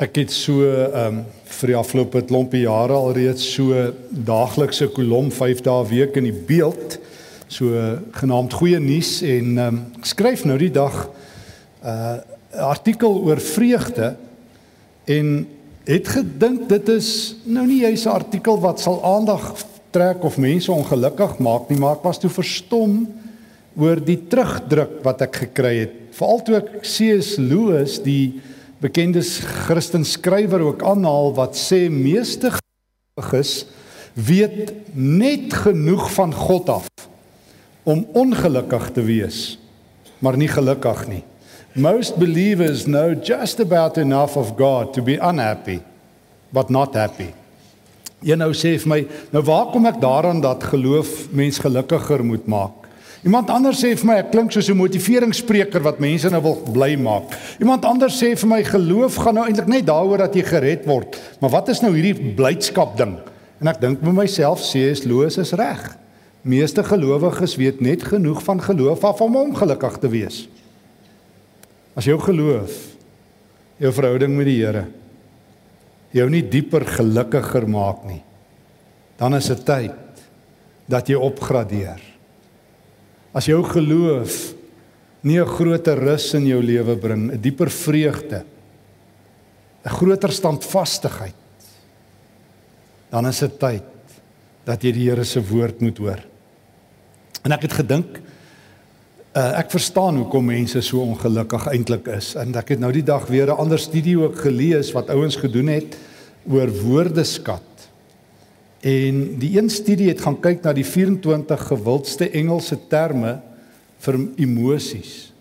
Ek 0.00 0.16
het 0.16 0.32
so 0.32 0.64
ehm 0.64 1.20
um, 1.20 1.24
vir 1.60 1.74
die 1.74 1.76
afgelope 1.76 2.22
klompie 2.24 2.62
jare 2.62 2.94
alreeds 2.96 3.42
so 3.52 3.76
daaglikse 4.08 4.86
kolom 4.96 5.26
5 5.34 5.58
dae 5.66 5.82
week 5.90 6.14
in 6.16 6.24
die 6.24 6.38
beeld 6.48 6.94
so 7.52 7.74
genaamd 8.16 8.54
goeie 8.56 8.80
nuus 8.80 9.18
en 9.20 9.50
ehm 9.58 9.66
um, 9.66 9.82
skryf 10.00 10.46
nou 10.48 10.56
die 10.56 10.70
dag 10.72 10.96
'n 11.04 11.92
uh, 11.92 12.16
artikel 12.70 13.20
oor 13.28 13.40
vreugde 13.44 14.14
en 15.04 15.46
het 15.84 16.08
gedink 16.08 16.68
dit 16.68 16.88
is 16.88 17.36
nou 17.44 17.66
nie 17.66 17.82
juist 17.84 18.06
'n 18.06 18.16
artikel 18.16 18.60
wat 18.60 18.80
sal 18.80 19.04
aandag 19.04 19.52
trek 19.90 20.24
of 20.24 20.38
mense 20.38 20.72
ongelukkig 20.72 21.38
maak 21.38 21.68
nie 21.68 21.78
maar 21.78 22.00
ek 22.00 22.08
was 22.08 22.18
toe 22.18 22.30
verstom 22.30 23.04
oor 23.76 24.00
die 24.00 24.22
terugdruk 24.28 25.04
wat 25.04 25.20
ek 25.28 25.36
gekry 25.44 25.76
het 25.84 25.92
veral 26.16 26.40
toe 26.40 26.56
ek 26.56 26.80
C.S. 26.80 27.36
Lewis 27.36 28.00
die 28.00 28.40
bekende 28.80 29.22
Christen 29.66 30.04
skrywer 30.04 30.60
ook 30.60 30.82
aanhaal 30.82 31.34
wat 31.36 31.58
sê 31.58 31.86
meeste 31.92 32.52
gelowiges 32.56 33.66
weet 34.14 34.72
net 34.96 35.54
genoeg 35.64 36.08
van 36.16 36.34
God 36.34 36.68
af 36.80 36.88
om 37.84 38.06
ongelukkig 38.12 38.90
te 38.96 39.04
wees 39.04 39.60
maar 40.20 40.36
nie 40.36 40.48
gelukkig 40.48 41.06
nie. 41.08 41.22
Most 41.72 42.18
believers 42.20 42.84
know 42.84 43.14
just 43.14 43.60
about 43.60 43.96
enough 43.96 44.36
of 44.36 44.52
God 44.58 44.92
to 44.94 45.02
be 45.02 45.16
unhappy 45.16 45.80
but 46.52 46.70
not 46.70 46.94
happy. 46.94 47.30
Jy 48.20 48.36
nou 48.36 48.50
sê 48.52 48.74
vir 48.82 48.90
my, 48.90 48.98
nou 49.32 49.42
waar 49.46 49.70
kom 49.72 49.86
ek 49.88 50.00
daaraan 50.02 50.42
dat 50.44 50.66
geloof 50.72 51.30
mens 51.32 51.60
gelukkiger 51.62 52.24
moet 52.26 52.48
maak? 52.50 52.79
Iemand 53.20 53.50
anders 53.52 53.82
sê 53.82 53.90
vir 54.00 54.08
my 54.08 54.14
ek 54.22 54.30
klink 54.32 54.52
soos 54.52 54.70
'n 54.70 54.78
motiveringsspreker 54.80 55.82
wat 55.84 56.00
mense 56.00 56.30
nou 56.30 56.40
wil 56.40 56.56
bly 56.72 56.96
maak. 56.96 57.36
Iemand 57.60 57.84
anders 57.84 58.16
sê 58.16 58.34
vir 58.34 58.48
my 58.48 58.62
geloof 58.64 59.16
gaan 59.16 59.34
nou 59.34 59.44
eintlik 59.44 59.68
net 59.68 59.86
daaroor 59.86 60.18
dat 60.18 60.34
jy 60.34 60.42
gered 60.42 60.86
word. 60.86 61.20
Maar 61.40 61.50
wat 61.50 61.68
is 61.68 61.82
nou 61.82 61.92
hierdie 61.92 62.34
blydskap 62.34 62.96
ding? 62.96 63.18
En 63.60 63.68
ek 63.68 63.80
dink 63.80 64.00
by 64.00 64.10
myself 64.10 64.60
sê 64.60 64.90
is 64.90 65.04
loos 65.04 65.36
is 65.36 65.52
reg. 65.52 65.98
Meeste 66.42 66.82
gelowiges 66.82 67.56
weet 67.56 67.82
net 67.82 68.02
genoeg 68.02 68.42
van 68.42 68.60
geloof 68.60 69.04
af 69.04 69.20
om 69.20 69.36
ongelukkig 69.36 69.98
te 70.00 70.08
wees. 70.08 70.48
As 71.94 72.04
jou 72.04 72.18
geloof 72.18 72.96
jou 73.76 73.92
verhouding 73.92 74.36
met 74.36 74.46
die 74.46 74.64
Here 74.64 74.86
jou 76.10 76.28
nie 76.30 76.42
dieper 76.42 76.84
gelukkiger 76.84 77.68
maak 77.68 78.02
nie, 78.04 78.22
dan 79.16 79.34
is 79.34 79.46
dit 79.46 79.60
tyd 79.64 79.92
dat 80.88 81.06
jy 81.06 81.14
opgradeer. 81.14 82.09
As 83.32 83.46
jou 83.46 83.62
geloof 83.62 84.54
nie 85.22 85.38
'n 85.38 85.46
groter 85.46 85.98
rus 85.98 86.34
in 86.34 86.46
jou 86.46 86.62
lewe 86.62 86.96
bring, 86.96 87.32
'n 87.32 87.40
dieper 87.40 87.70
vreugde, 87.70 88.44
'n 89.84 89.90
groter 89.90 90.32
standvastigheid, 90.32 91.34
dan 93.10 93.26
is 93.26 93.38
dit 93.38 93.58
tyd 93.58 93.82
dat 94.64 94.82
jy 94.82 94.92
die 94.92 95.08
Here 95.08 95.24
se 95.24 95.40
woord 95.40 95.80
moet 95.80 95.98
hoor. 95.98 96.20
En 97.44 97.52
ek 97.52 97.62
het 97.62 97.72
gedink 97.72 98.20
uh, 99.36 99.58
ek 99.58 99.70
verstaan 99.70 100.16
hoekom 100.16 100.50
mense 100.50 100.82
so 100.82 101.00
ongelukkig 101.00 101.66
eintlik 101.72 102.08
is 102.08 102.34
en 102.34 102.54
ek 102.58 102.74
het 102.74 102.82
nou 102.82 102.92
die 102.92 103.06
dag 103.06 103.26
weer 103.30 103.46
'n 103.46 103.62
ander 103.62 103.78
studie 103.78 104.18
ook 104.18 104.38
gelees 104.38 104.92
wat 104.92 105.10
ouens 105.10 105.36
gedoen 105.36 105.68
het 105.68 105.96
oor 106.48 106.68
woordeskat. 106.68 107.69
En 108.80 109.38
die 109.38 109.58
een 109.58 109.68
studie 109.70 110.08
het 110.08 110.22
gaan 110.24 110.38
kyk 110.40 110.62
na 110.64 110.72
die 110.72 110.86
24 110.86 111.66
gewildste 111.68 112.30
Engelse 112.30 112.78
terme 112.88 113.40
vir 114.00 114.16
emosies. 114.40 115.32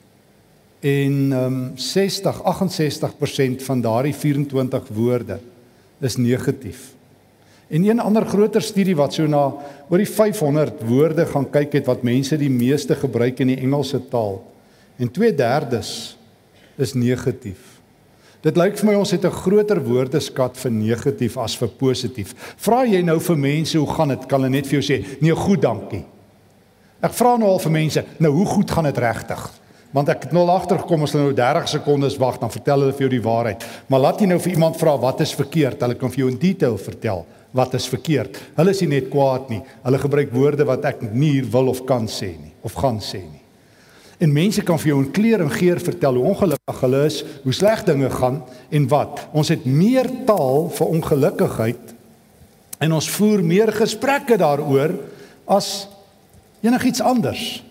En 0.79 1.31
ehm 1.31 1.53
um, 1.53 1.71
60 1.75 2.41
68% 2.43 3.63
van 3.63 3.81
daardie 3.81 4.15
24 4.15 4.87
woorde 4.95 5.39
is 5.99 6.15
negatief. 6.15 6.93
En 7.67 7.83
een 7.83 7.99
ander 7.99 8.25
groter 8.25 8.61
studie 8.61 8.95
wat 8.95 9.13
so 9.13 9.27
na 9.27 9.53
oor 9.89 9.97
die 9.97 10.09
500 10.09 10.83
woorde 10.87 11.25
gaan 11.25 11.49
kyk 11.49 11.73
het 11.73 11.85
wat 11.85 12.03
mense 12.03 12.37
die 12.37 12.49
meeste 12.49 12.95
gebruik 12.95 13.39
in 13.39 13.47
die 13.47 13.59
Engelse 13.59 14.01
taal. 14.09 14.41
En 14.97 15.11
2/3 15.11 16.15
is 16.75 16.93
negatief. 16.93 17.68
Dit 18.39 18.55
lyk 18.55 18.77
vir 18.79 18.87
my 18.87 18.93
ons 18.95 19.11
het 19.11 19.25
'n 19.25 19.35
groter 19.35 19.81
woordeskat 19.83 20.57
vir 20.57 20.71
negatief 20.71 21.37
as 21.37 21.55
vir 21.55 21.67
positief. 21.67 22.33
Vra 22.57 22.85
jy 22.85 23.01
nou 23.01 23.19
vir 23.19 23.37
mense 23.37 23.77
hoe 23.77 23.87
gaan 23.87 24.07
dit? 24.07 24.27
Kan 24.27 24.41
hulle 24.41 24.49
net 24.49 24.67
vir 24.67 24.79
jou 24.79 24.93
sê, 24.93 25.05
"Nee, 25.21 25.35
goed, 25.35 25.61
dankie." 25.61 26.05
Ek 27.01 27.11
vra 27.13 27.37
nou 27.37 27.49
al 27.49 27.59
vir 27.59 27.71
mense, 27.71 28.05
"Nou, 28.19 28.31
hoe 28.31 28.45
goed 28.45 28.71
gaan 28.71 28.85
dit 28.85 28.97
regtig?" 28.97 29.51
Want 29.91 30.09
ek 30.09 30.23
het 30.23 30.31
nou 30.31 30.47
agtergekom 30.47 31.03
as 31.03 31.11
hulle 31.11 31.23
nou 31.23 31.33
30 31.33 31.67
sekondes 31.67 32.17
wag, 32.17 32.39
dan 32.39 32.51
vertel 32.51 32.79
hulle 32.79 32.93
vir 32.93 33.09
jou 33.09 33.09
die 33.09 33.29
waarheid. 33.29 33.65
Maar 33.87 33.99
laat 33.99 34.19
jy 34.19 34.27
nou 34.27 34.39
vir 34.39 34.53
iemand 34.53 34.77
vra 34.77 34.97
wat 34.97 35.19
is 35.21 35.33
verkeerd, 35.33 35.81
hulle 35.81 35.95
kan 35.95 36.09
vir 36.09 36.17
jou 36.17 36.29
in 36.29 36.37
detail 36.37 36.77
vertel 36.77 37.25
wat 37.51 37.73
is 37.73 37.87
verkeerd. 37.89 38.37
Hulle 38.55 38.69
is 38.69 38.81
nie 38.81 38.89
net 38.89 39.09
kwaad 39.09 39.49
nie. 39.49 39.61
Hulle 39.83 39.97
gebruik 39.97 40.31
woorde 40.31 40.65
wat 40.65 40.85
ek 40.85 41.01
nie 41.13 41.41
wil 41.41 41.67
of 41.67 41.85
kan 41.85 42.07
sê 42.07 42.35
nie 42.37 42.53
of 42.61 42.73
gaan 42.73 42.99
sê 42.99 43.23
nie. 43.23 43.38
En 44.19 44.33
mense 44.35 44.61
kan 44.67 44.79
vir 44.81 44.91
jou 44.91 44.97
in 44.99 45.11
kleur 45.15 45.41
en 45.45 45.51
geur 45.51 45.79
vertel 45.79 46.17
hoe 46.19 46.25
ongelukkig 46.33 46.81
hulle 46.83 47.03
is, 47.07 47.21
hoe 47.45 47.53
sleg 47.55 47.85
dinge 47.87 48.09
gaan 48.11 48.41
en 48.69 48.87
wat. 48.91 49.21
Ons 49.31 49.51
het 49.53 49.63
meer 49.63 50.09
taal 50.27 50.67
vir 50.75 50.91
ongelukkigheid 50.97 51.95
en 52.83 52.95
ons 52.95 53.07
voer 53.15 53.43
meer 53.43 53.71
gesprekke 53.75 54.35
daaroor 54.39 54.97
as 55.47 55.87
enigiets 56.63 57.03
anders. 57.03 57.63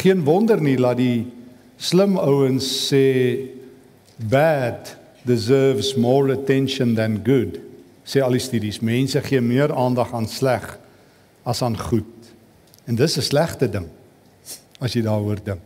Geen 0.00 0.24
wonder 0.24 0.60
nie 0.60 0.78
dat 0.80 0.96
die 1.00 1.28
slim 1.76 2.16
ouens 2.20 2.64
sê 2.88 3.04
bad 4.16 4.96
deserves 5.28 5.94
more 6.00 6.32
attention 6.32 6.96
than 6.96 7.20
good. 7.24 7.60
Sê 8.08 8.24
al 8.24 8.36
die 8.36 8.42
studies, 8.42 8.80
mense 8.80 9.20
gee 9.28 9.40
meer 9.44 9.72
aandag 9.76 10.14
aan 10.16 10.28
sleg 10.28 10.64
as 11.44 11.60
aan 11.64 11.76
goed. 11.76 12.08
En 12.88 12.96
dis 12.96 13.16
'n 13.16 13.22
slegte 13.22 13.68
ding 13.68 13.88
as 14.80 14.96
jy 14.96 15.04
daaroor 15.04 15.40
dink. 15.44 15.62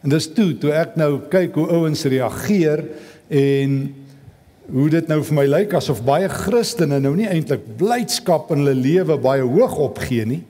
En 0.00 0.12
dis 0.12 0.28
toe 0.32 0.54
toe 0.60 0.72
ek 0.72 0.96
nou 1.00 1.18
kyk 1.32 1.56
hoe 1.60 1.68
ouens 1.76 2.04
reageer 2.08 2.86
en 3.28 3.80
hoe 4.70 4.86
dit 4.92 5.10
nou 5.10 5.18
vir 5.26 5.36
my 5.36 5.46
lyk 5.48 5.74
asof 5.76 6.00
baie 6.06 6.28
Christene 6.30 7.00
nou 7.02 7.12
nie 7.18 7.28
eintlik 7.28 7.66
blydskap 7.78 8.52
in 8.54 8.62
hulle 8.62 8.76
lewe 8.78 9.18
baie 9.20 9.44
hoog 9.44 9.76
opgee 9.90 10.24
nie. 10.28 10.40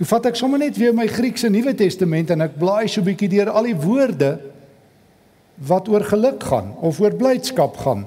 Toe 0.00 0.08
vat 0.08 0.30
ek 0.30 0.38
sommer 0.38 0.62
net 0.62 0.78
weer 0.80 0.94
my 0.96 1.04
Griekse 1.10 1.50
Nuwe 1.52 1.74
Testament 1.76 2.32
en 2.32 2.46
ek 2.46 2.56
blaai 2.60 2.88
so 2.88 3.02
'n 3.02 3.08
bietjie 3.10 3.28
deur 3.36 3.50
al 3.50 3.68
die 3.68 3.76
woorde 3.76 4.38
wat 5.60 5.88
oor 5.88 6.04
geluk 6.04 6.42
gaan 6.42 6.72
of 6.80 7.00
oor 7.00 7.12
blydskap 7.12 7.76
gaan. 7.76 8.06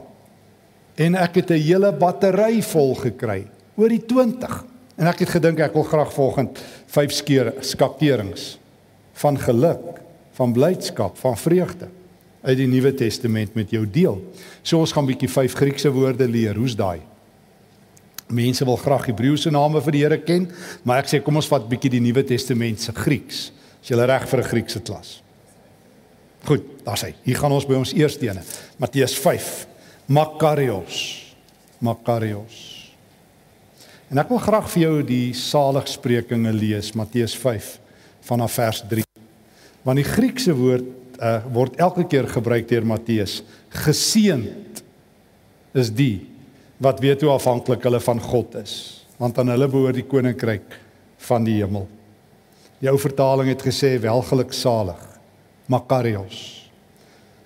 En 0.97 1.16
ek 1.16 1.35
het 1.35 1.51
'n 1.51 1.62
hele 1.62 1.91
battery 1.91 2.62
vol 2.62 2.95
gekry, 2.95 3.45
oor 3.75 3.89
die 3.89 4.06
20. 4.06 4.66
En 4.97 5.07
ek 5.07 5.19
het 5.19 5.29
gedink 5.29 5.59
ek 5.59 5.73
wil 5.73 5.83
graag 5.83 6.13
volgend 6.13 6.57
5 6.88 7.12
skeer 7.12 7.53
skakerings 7.59 8.57
van 9.13 9.40
geluk, 9.40 10.01
van 10.34 10.53
blydskap, 10.53 11.18
van 11.18 11.38
vreugde 11.38 11.90
uit 12.44 12.57
die 12.59 12.68
Nuwe 12.68 12.91
Testament 12.94 13.53
met 13.56 13.72
jou 13.72 13.85
deel. 13.88 14.19
So 14.62 14.81
ons 14.84 14.91
gaan 14.91 15.07
bietjie 15.07 15.29
vyf 15.31 15.56
Griekse 15.56 15.91
woorde 15.94 16.28
leer. 16.28 16.57
Hoe's 16.59 16.75
daai? 16.75 17.00
Mense 18.34 18.66
wil 18.66 18.79
graag 18.79 19.07
Hebreëse 19.12 19.51
name 19.53 19.81
vir 19.84 19.96
die 19.96 20.01
Here 20.03 20.19
ken, 20.19 20.47
maar 20.84 21.03
ek 21.03 21.12
sê 21.12 21.22
kom 21.24 21.38
ons 21.40 21.47
vat 21.51 21.68
bietjie 21.69 21.94
die 21.96 22.01
Nuwe 22.03 22.24
Testament 22.28 22.81
se 22.81 22.96
Grieks. 22.97 23.51
Is 23.84 23.91
jy 23.91 24.00
reg 24.00 24.28
vir 24.28 24.40
'n 24.40 24.50
Griekse 24.50 24.79
klas? 24.79 25.22
Goed, 26.44 26.63
daar's 26.84 27.03
hy. 27.03 27.13
Hier 27.24 27.38
gaan 27.38 27.51
ons 27.51 27.66
by 27.66 27.75
ons 27.75 27.94
eerste 27.94 28.28
ene. 28.28 28.41
Matteus 28.78 29.16
5. 29.16 29.68
Makarios. 30.07 31.24
Makarios. 31.80 32.91
En 34.12 34.18
ek 34.18 34.30
wil 34.30 34.38
graag 34.38 34.69
vir 34.69 34.81
jou 34.81 35.03
die 35.03 35.34
saligsprekinge 35.34 36.51
lees, 36.53 36.94
Matteus 36.94 37.35
5 37.35 37.82
vanaf 38.28 38.57
vers 38.59 38.84
3. 38.89 39.03
Want 39.84 40.00
die 40.00 40.07
Griekse 40.07 40.56
woord 40.56 40.89
uh, 41.19 41.39
word 41.53 41.78
elke 41.81 42.06
keer 42.09 42.28
gebruik 42.31 42.67
deur 42.69 42.85
Matteus. 42.88 43.41
Geseend 43.84 44.84
is 45.77 45.92
die 45.94 46.25
wat 46.83 47.00
weet 47.03 47.24
hoe 47.24 47.31
afhanklik 47.31 47.86
hulle 47.88 48.01
van 48.03 48.19
God 48.19 48.57
is, 48.59 48.74
want 49.21 49.38
aan 49.39 49.53
hulle 49.53 49.69
behoort 49.71 49.95
die 49.95 50.07
koninkryk 50.09 50.75
van 51.30 51.45
die 51.47 51.59
hemel. 51.62 51.86
Die 52.81 52.89
ou 52.92 52.97
vertaling 53.00 53.53
het 53.53 53.63
gesê 53.63 53.95
welgeluksalig. 54.03 55.00
Makarios. 55.71 56.42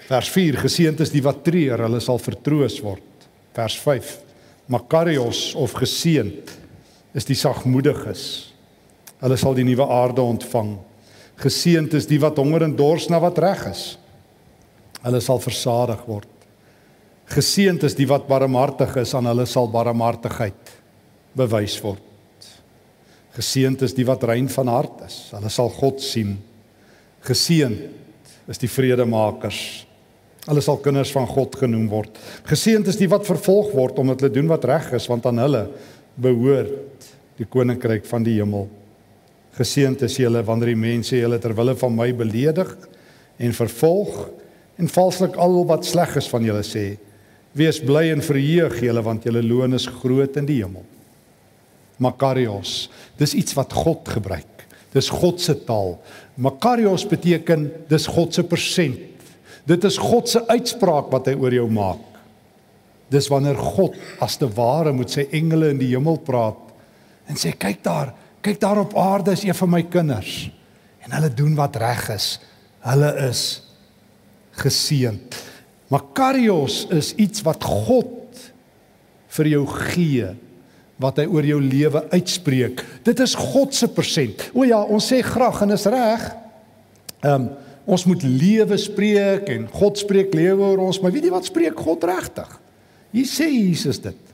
Vers 0.08 0.32
4 0.34 0.58
geseend 0.64 1.04
is 1.04 1.12
die 1.14 1.22
wat 1.22 1.44
treur, 1.46 1.84
hulle 1.86 2.00
sal 2.02 2.18
vertroos 2.18 2.80
word. 2.82 3.28
Vers 3.54 3.76
5 3.84 4.16
Makarios 4.68 5.54
of 5.56 5.76
geseend 5.80 6.50
is 7.16 7.28
die 7.28 7.38
sagmoediges 7.38 8.24
Hulle 9.24 9.38
sal 9.40 9.56
die 9.58 9.66
nuwe 9.66 9.86
aarde 9.90 10.22
ontvang. 10.22 10.76
Geseënd 11.42 11.94
is 11.98 12.08
die 12.10 12.20
wat 12.22 12.38
honger 12.42 12.66
en 12.68 12.76
dors 12.78 13.08
na 13.10 13.20
wat 13.22 13.40
reg 13.42 13.64
is. 13.70 13.84
Hulle 15.04 15.22
sal 15.22 15.42
versadig 15.42 16.02
word. 16.10 16.30
Geseënd 17.28 17.84
is 17.84 17.96
die 17.98 18.08
wat 18.08 18.28
barmhartig 18.30 18.96
is, 19.02 19.14
aan 19.18 19.28
hulle 19.28 19.46
sal 19.50 19.68
barmhartigheid 19.72 20.76
bewys 21.38 21.76
word. 21.84 22.04
Geseënd 23.38 23.84
is 23.86 23.94
die 23.94 24.06
wat 24.08 24.24
rein 24.26 24.48
van 24.50 24.72
hart 24.72 25.04
is, 25.06 25.18
hulle 25.36 25.52
sal 25.54 25.70
God 25.76 26.02
sien. 26.02 26.38
Geseënd 27.28 28.50
is 28.50 28.62
die 28.62 28.72
vredemakers. 28.72 29.60
Hulle 30.48 30.64
sal 30.64 30.80
kinders 30.80 31.12
van 31.12 31.28
God 31.28 31.58
genoem 31.60 31.90
word. 31.92 32.18
Geseënd 32.48 32.88
is 32.88 32.98
die 32.98 33.10
wat 33.12 33.28
vervolg 33.28 33.74
word 33.76 34.00
omdat 34.00 34.24
hulle 34.24 34.34
doen 34.40 34.50
wat 34.50 34.66
reg 34.70 34.94
is, 34.96 35.10
want 35.12 35.28
aan 35.28 35.44
hulle 35.44 35.66
behoort 36.16 37.10
die 37.38 37.46
koninkryk 37.52 38.08
van 38.08 38.24
die 38.26 38.38
hemel. 38.40 38.70
Geseënd 39.58 40.04
is 40.06 40.20
julle 40.22 40.44
wanneer 40.46 40.74
die 40.76 40.80
mense 40.80 41.18
julle 41.18 41.40
ter 41.42 41.56
wille 41.58 41.74
van 41.80 41.96
my 41.98 42.12
beledig 42.14 42.74
en 43.42 43.56
vervolg 43.58 44.28
en 44.78 44.92
valslik 44.92 45.38
al 45.42 45.64
wat 45.70 45.88
sleg 45.88 46.14
is 46.22 46.30
van 46.30 46.46
julle 46.46 46.62
sê. 46.66 46.92
Wees 47.58 47.80
bly 47.82 48.12
en 48.14 48.22
verheug 48.22 48.78
julle 48.86 49.02
want 49.06 49.26
julle 49.26 49.42
loon 49.42 49.74
is 49.74 49.88
groot 50.02 50.38
in 50.38 50.46
die 50.50 50.60
hemel. 50.62 50.86
Makarios, 51.98 52.92
dis 53.18 53.34
iets 53.34 53.56
wat 53.58 53.74
God 53.74 54.06
gebruik. 54.18 54.68
Dis 54.94 55.10
God 55.10 55.42
se 55.42 55.56
taal. 55.66 55.96
Makarios 56.38 57.08
beteken 57.10 57.66
dis 57.90 58.06
God 58.14 58.38
se 58.38 58.46
persent. 58.46 59.02
Dit 59.68 59.84
is 59.84 59.98
God 60.00 60.30
se 60.30 60.44
uitspraak 60.48 61.10
wat 61.12 61.28
hy 61.28 61.34
oor 61.36 61.56
jou 61.58 61.66
maak. 61.74 62.04
Dis 63.12 63.28
wanneer 63.32 63.58
God 63.58 63.98
as 64.24 64.38
te 64.40 64.48
ware 64.54 64.94
met 64.96 65.12
sy 65.12 65.26
engele 65.36 65.74
in 65.74 65.82
die 65.82 65.90
hemel 65.96 66.20
praat 66.28 66.62
en 67.28 67.40
sê 67.40 67.52
kyk 67.60 67.82
daar, 67.84 68.14
kyk 68.42 68.60
daar 68.62 68.82
op 68.82 68.96
aarde 68.98 69.34
is 69.36 69.44
een 69.44 69.58
van 69.58 69.70
my 69.70 69.84
kinders 69.84 70.50
en 71.06 71.16
hulle 71.16 71.32
doen 71.34 71.56
wat 71.56 71.76
reg 71.80 72.10
is. 72.16 72.38
Hulle 72.84 73.12
is 73.30 73.44
geseënd. 74.60 75.38
Makarios 75.94 76.86
is 76.92 77.14
iets 77.16 77.44
wat 77.48 77.64
God 77.64 78.44
vir 79.38 79.50
jou 79.54 79.64
gee 79.92 80.34
wat 80.98 81.20
hy 81.22 81.28
oor 81.30 81.46
jou 81.46 81.60
lewe 81.62 82.02
uitspreek. 82.10 82.82
Dit 83.06 83.22
is 83.22 83.36
God 83.38 83.76
se 83.78 83.90
persent. 83.94 84.48
O 84.58 84.66
ja, 84.66 84.80
ons 84.82 85.06
sê 85.12 85.22
graag 85.26 85.62
en 85.66 85.76
is 85.78 85.88
reg. 85.94 86.28
Ehm 87.24 87.48
um, 87.48 87.50
ons 87.88 88.04
moet 88.04 88.20
lewe 88.28 88.76
spreek 88.76 89.46
en 89.48 89.62
God 89.72 89.96
spreek 89.96 90.34
lewe 90.36 90.60
oor 90.74 90.82
ons, 90.90 90.98
maar 91.00 91.14
weet 91.16 91.30
jy 91.30 91.32
wat 91.32 91.46
spreek 91.48 91.78
God 91.80 92.02
regtig? 92.04 92.50
Hier 93.16 93.30
sê 93.32 93.48
Jesus 93.48 94.02
dit. 94.04 94.34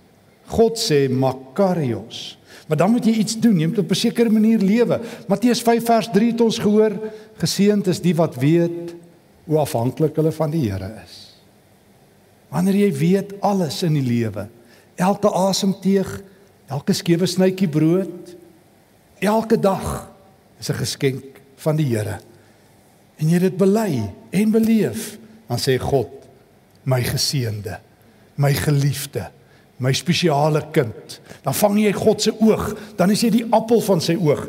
God 0.49 0.79
sê 0.81 1.03
Makarios. 1.05 2.39
Maar 2.73 2.81
dan 2.81 2.91
moet 2.91 3.05
jy 3.05 3.11
iets 3.21 3.35
doen. 3.37 3.59
Jy 3.59 3.67
moet 3.69 3.77
op 3.77 3.91
'n 3.91 3.95
sekere 3.95 4.29
manier 4.29 4.57
lewe. 4.57 4.99
Matteus 5.27 5.61
5 5.61 5.85
vers 5.85 6.09
3 6.11 6.31
het 6.31 6.41
ons 6.41 6.57
gehoor, 6.57 6.91
geseënd 7.37 7.87
is 7.87 8.01
die 8.01 8.15
wat 8.15 8.35
weet 8.35 8.95
hoe 9.45 9.57
afhanklik 9.57 10.15
hulle 10.15 10.31
van 10.31 10.49
die 10.49 10.71
Here 10.71 10.89
is. 11.05 11.37
Wanneer 12.49 12.75
jy 12.75 12.93
weet 12.93 13.41
alles 13.41 13.83
in 13.83 13.93
die 13.93 14.01
lewe, 14.01 14.47
elke 14.95 15.33
asemteug, 15.33 16.21
elke 16.65 16.93
skewe 16.93 17.25
snytjie 17.25 17.67
brood, 17.67 18.35
elke 19.19 19.59
dag 19.59 20.11
is 20.59 20.69
'n 20.69 20.73
geskenk 20.73 21.41
van 21.55 21.75
die 21.75 21.85
Here. 21.85 22.19
En 23.17 23.29
jy 23.29 23.39
dit 23.39 23.57
bely 23.57 24.13
en 24.29 24.51
beleef, 24.51 25.17
dan 25.47 25.57
sê 25.57 25.77
God, 25.77 26.09
my 26.83 27.03
geseënde, 27.03 27.79
my 28.35 28.53
geliefde 28.53 29.29
my 29.83 29.91
spesiale 29.95 30.61
kind. 30.71 31.19
Dan 31.43 31.55
vang 31.59 31.79
jy 31.81 31.91
God 31.97 32.23
se 32.23 32.33
oog, 32.39 32.69
dan 32.99 33.11
is 33.11 33.23
jy 33.25 33.31
die 33.39 33.47
appel 33.51 33.83
van 33.83 34.01
sy 34.03 34.15
oog. 34.15 34.45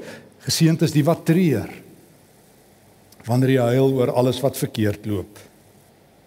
Geseënd 0.47 0.85
is 0.87 0.95
die 0.95 1.05
wat 1.07 1.25
treur. 1.27 1.71
Wanneer 3.25 3.57
jy 3.57 3.69
huil 3.75 3.95
oor 3.99 4.13
alles 4.15 4.41
wat 4.45 4.59
verkeerd 4.61 5.07
loop. 5.09 5.41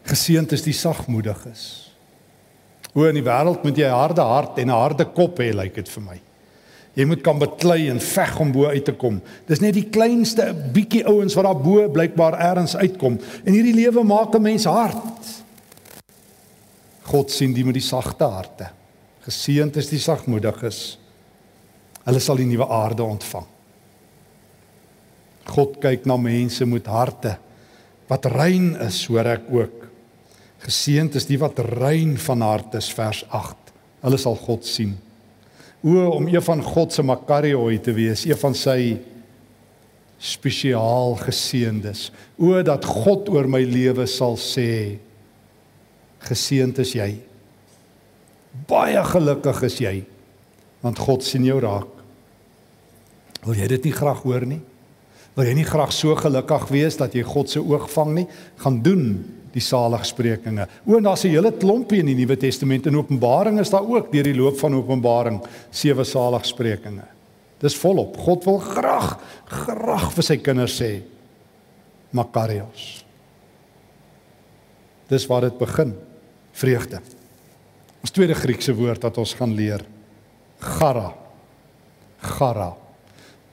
Geseënd 0.08 0.56
is 0.58 0.66
die 0.66 0.76
sagmoediges. 0.76 1.66
O 2.98 3.06
in 3.06 3.20
die 3.20 3.26
wêreld 3.26 3.64
moet 3.64 3.78
jy 3.78 3.86
'n 3.86 4.00
harde 4.02 4.22
hart 4.22 4.58
en 4.58 4.70
'n 4.70 4.82
harde 4.82 5.06
kop 5.06 5.38
hê, 5.38 5.54
lyk 5.54 5.76
dit 5.76 5.90
vir 5.90 6.04
my. 6.04 6.20
Jy 6.96 7.06
moet 7.06 7.22
kan 7.22 7.38
beklei 7.38 7.90
en 7.90 8.00
veg 8.00 8.40
om 8.40 8.52
bo 8.52 8.66
uit 8.66 8.86
te 8.86 8.94
kom. 8.94 9.22
Dis 9.46 9.60
net 9.60 9.74
die 9.74 9.90
kleinste 9.90 10.54
bietjie 10.74 11.06
ouens 11.06 11.36
wat 11.36 11.46
daar 11.46 11.62
bo 11.62 11.88
blykbaar 11.90 12.40
eers 12.42 12.76
uitkom. 12.76 13.20
En 13.46 13.54
hierdie 13.54 13.76
lewe 13.76 14.04
maak 14.04 14.34
'n 14.34 14.42
mens 14.42 14.66
hard. 14.66 15.44
God 17.04 17.32
sien 17.32 17.54
die 17.54 17.64
met 17.64 17.74
die 17.74 17.82
sagte 17.82 18.24
harte. 18.24 18.77
Geseënd 19.28 19.76
is 19.76 19.90
die 19.92 20.00
sagmoediges. 20.00 20.98
Hulle 22.06 22.22
sal 22.24 22.40
die 22.40 22.48
nuwe 22.48 22.68
aarde 22.72 23.04
ontvang. 23.04 23.48
God 25.52 25.76
kyk 25.84 26.08
na 26.08 26.16
mense 26.20 26.66
met 26.68 26.88
harte 26.92 27.36
wat 28.08 28.24
rein 28.32 28.72
is, 28.86 29.02
hoor 29.12 29.28
ek 29.34 29.50
ook. 29.52 29.82
Geseënd 30.64 31.18
is 31.20 31.28
die 31.28 31.40
wat 31.42 31.60
rein 31.76 32.16
van 32.24 32.46
hart 32.46 32.78
is, 32.80 32.88
vers 32.96 33.26
8. 33.36 33.74
Hulle 34.06 34.20
sal 34.22 34.40
God 34.40 34.64
sien. 34.68 34.96
O 35.84 36.08
om 36.16 36.30
een 36.32 36.44
van 36.44 36.64
God 36.64 36.96
se 36.96 37.04
makarioi 37.04 37.82
te 37.84 37.92
wees, 37.96 38.24
een 38.24 38.40
van 38.40 38.56
sy 38.56 38.96
spesiaal 40.24 41.18
geseëndes. 41.20 42.08
O 42.40 42.56
dat 42.64 42.88
God 42.88 43.28
oor 43.36 43.52
my 43.52 43.62
lewe 43.68 44.08
sal 44.10 44.40
sê: 44.40 44.98
Geseënd 46.24 46.80
is 46.82 46.96
jy. 46.96 47.12
Baie 48.68 49.04
gelukkig 49.04 49.62
is 49.68 49.82
jy 49.84 49.96
want 50.82 51.00
God 51.02 51.24
sien 51.26 51.46
jou 51.46 51.58
raak. 51.60 51.90
Wil 53.44 53.58
jy 53.58 53.68
dit 53.68 53.88
nie 53.90 53.96
graag 53.96 54.22
hoor 54.24 54.46
nie? 54.48 54.60
Wil 55.38 55.50
jy 55.50 55.56
nie 55.60 55.68
graag 55.68 55.92
so 55.94 56.16
gelukkig 56.18 56.68
wees 56.74 56.98
dat 57.00 57.16
jy 57.18 57.24
God 57.28 57.52
se 57.52 57.62
oog 57.62 57.90
vang 57.94 58.14
nie? 58.16 58.26
Gaan 58.62 58.80
doen 58.86 59.04
die 59.54 59.64
saligsprekinge. 59.64 60.68
O, 60.86 60.98
en 60.98 61.04
daar's 61.04 61.26
'n 61.26 61.34
hele 61.34 61.52
klompie 61.52 62.00
in 62.00 62.06
die 62.06 62.16
Nuwe 62.16 62.38
Testament 62.38 62.88
en 62.88 62.98
Openbaring 62.98 63.60
is 63.60 63.70
daar 63.70 63.86
ook 63.86 64.12
deur 64.12 64.24
die 64.24 64.36
loop 64.36 64.58
van 64.60 64.76
Openbaring 64.76 65.42
sewe 65.72 66.04
saligsprekinge. 66.04 67.06
Dis 67.60 67.76
volop. 67.76 68.18
God 68.18 68.46
wil 68.46 68.58
graag 68.58 69.18
graag 69.46 70.12
vir 70.14 70.24
sy 70.24 70.38
kinders 70.38 70.82
sê 70.82 71.02
Makarios. 72.12 73.06
Dis 75.10 75.26
waar 75.28 75.42
dit 75.42 75.58
begin. 75.58 75.96
Vreugde. 76.52 77.17
Ons 78.02 78.14
tweede 78.14 78.36
Griekse 78.38 78.74
woord 78.78 79.04
wat 79.08 79.18
ons 79.18 79.34
gaan 79.38 79.54
leer. 79.58 79.84
Gara. 80.60 81.14
Gara. 82.22 82.74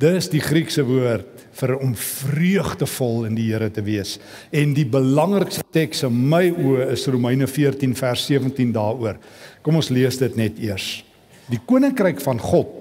Dis 0.03 0.29
die 0.33 0.43
Griekse 0.43 0.83
woord 0.87 1.45
vir 1.55 1.77
om 1.79 1.93
vreugdevol 1.95 3.29
in 3.29 3.37
die 3.39 3.47
Here 3.53 3.71
te 3.71 3.85
wees. 3.87 4.17
En 4.51 4.75
die 4.75 4.87
belangrikste 4.91 5.63
teks 5.75 6.03
in 6.09 6.17
my 6.31 6.49
oë 6.51 6.89
is 6.97 7.07
Romeine 7.07 7.47
14 7.47 7.95
vers 7.99 8.25
17 8.27 8.73
daaroor. 8.75 9.21
Kom 9.63 9.79
ons 9.79 9.93
lees 9.95 10.19
dit 10.19 10.37
net 10.41 10.59
eers. 10.63 11.05
Die 11.47 11.61
koninkryk 11.63 12.23
van 12.25 12.41
God 12.43 12.81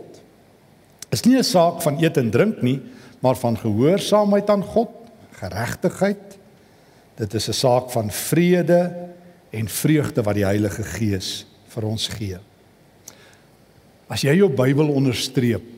is 1.13 1.25
nie 1.25 1.38
'n 1.38 1.44
saak 1.44 1.81
van 1.81 2.01
eet 2.01 2.18
en 2.18 2.31
drink 2.31 2.63
nie, 2.63 2.81
maar 3.21 3.36
van 3.36 3.56
gehoorsaamheid 3.56 4.50
aan 4.50 4.63
God, 4.63 4.89
geregtigheid. 5.38 6.38
Dit 7.18 7.33
is 7.33 7.50
'n 7.50 7.54
saak 7.54 7.92
van 7.92 8.09
vrede 8.09 8.92
en 9.51 9.68
vreugde 9.68 10.24
wat 10.24 10.36
die 10.36 10.45
Heilige 10.45 10.83
Gees 10.83 11.45
vir 11.74 11.88
ons 11.90 12.08
gee. 12.08 12.40
As 14.07 14.24
jy 14.24 14.36
jou 14.38 14.50
Bybel 14.50 14.90
onderstreep 14.94 15.69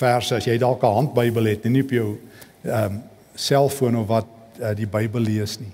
verse 0.00 0.36
as 0.36 0.46
jy 0.46 0.56
dalk 0.58 0.82
'n 0.82 0.94
handbybel 0.94 1.44
het 1.50 1.66
en 1.66 1.72
nie 1.72 1.82
op 1.82 1.90
jou 1.90 2.18
ehm 2.64 2.84
um, 2.84 3.02
selfoon 3.34 3.96
of 3.96 4.06
wat 4.06 4.26
uh, 4.60 4.74
die 4.76 4.86
Bybel 4.86 5.20
lees 5.20 5.58
nie. 5.60 5.72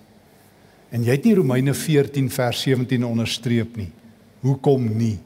En 0.90 1.02
jy 1.02 1.10
het 1.10 1.24
nie 1.24 1.34
Romeine 1.34 1.74
14 1.74 2.30
vers 2.30 2.60
17 2.62 3.04
onderstreep 3.04 3.76
nie. 3.76 3.90
Hoekom 4.40 4.96
nie? 4.96 5.18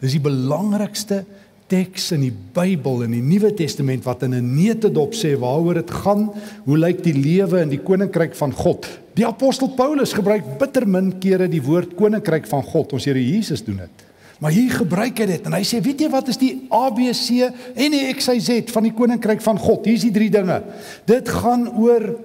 Dis 0.00 0.16
die 0.16 0.20
belangrikste 0.20 1.24
teks 1.70 2.12
in 2.14 2.22
die 2.22 2.32
Bybel 2.32 3.02
in 3.06 3.14
die 3.16 3.24
Nuwe 3.24 3.50
Testament 3.54 4.04
wat 4.06 4.22
in 4.22 4.34
'n 4.34 4.54
neutedop 4.54 5.14
sê 5.14 5.34
waaroor 5.38 5.74
dit 5.74 5.90
gaan, 5.90 6.30
hoe 6.64 6.78
lyk 6.78 7.02
die 7.02 7.14
lewe 7.14 7.60
in 7.60 7.68
die 7.68 7.82
koninkryk 7.82 8.34
van 8.34 8.52
God? 8.52 8.86
Die 9.14 9.26
apostel 9.26 9.68
Paulus 9.68 10.12
gebruik 10.12 10.58
bitter 10.58 10.86
min 10.86 11.18
kere 11.18 11.48
die 11.48 11.62
woord 11.62 11.94
koninkryk 11.96 12.46
van 12.46 12.62
God. 12.62 12.92
Ons 12.92 13.04
Here 13.04 13.18
Jesus 13.18 13.64
doen 13.64 13.76
dit. 13.76 14.06
Maar 14.38 14.50
hier 14.52 14.70
gebruik 14.70 15.18
hy 15.18 15.26
dit 15.26 15.46
en 15.46 15.52
hy 15.52 15.62
sê, 15.64 15.80
weet 15.80 16.00
jy 16.00 16.10
wat 16.12 16.28
is 16.28 16.36
die 16.36 16.66
ABC 16.70 17.52
en 17.74 17.90
die 17.90 18.14
XYZ 18.14 18.70
van 18.70 18.82
die 18.82 18.92
koninkryk 18.92 19.40
van 19.40 19.58
God? 19.58 19.86
Hier 19.86 19.96
is 19.96 20.04
die 20.04 20.12
drie 20.12 20.30
dinge. 20.30 20.62
Dit 21.04 21.28
gaan 21.28 21.68
oor 21.78 22.18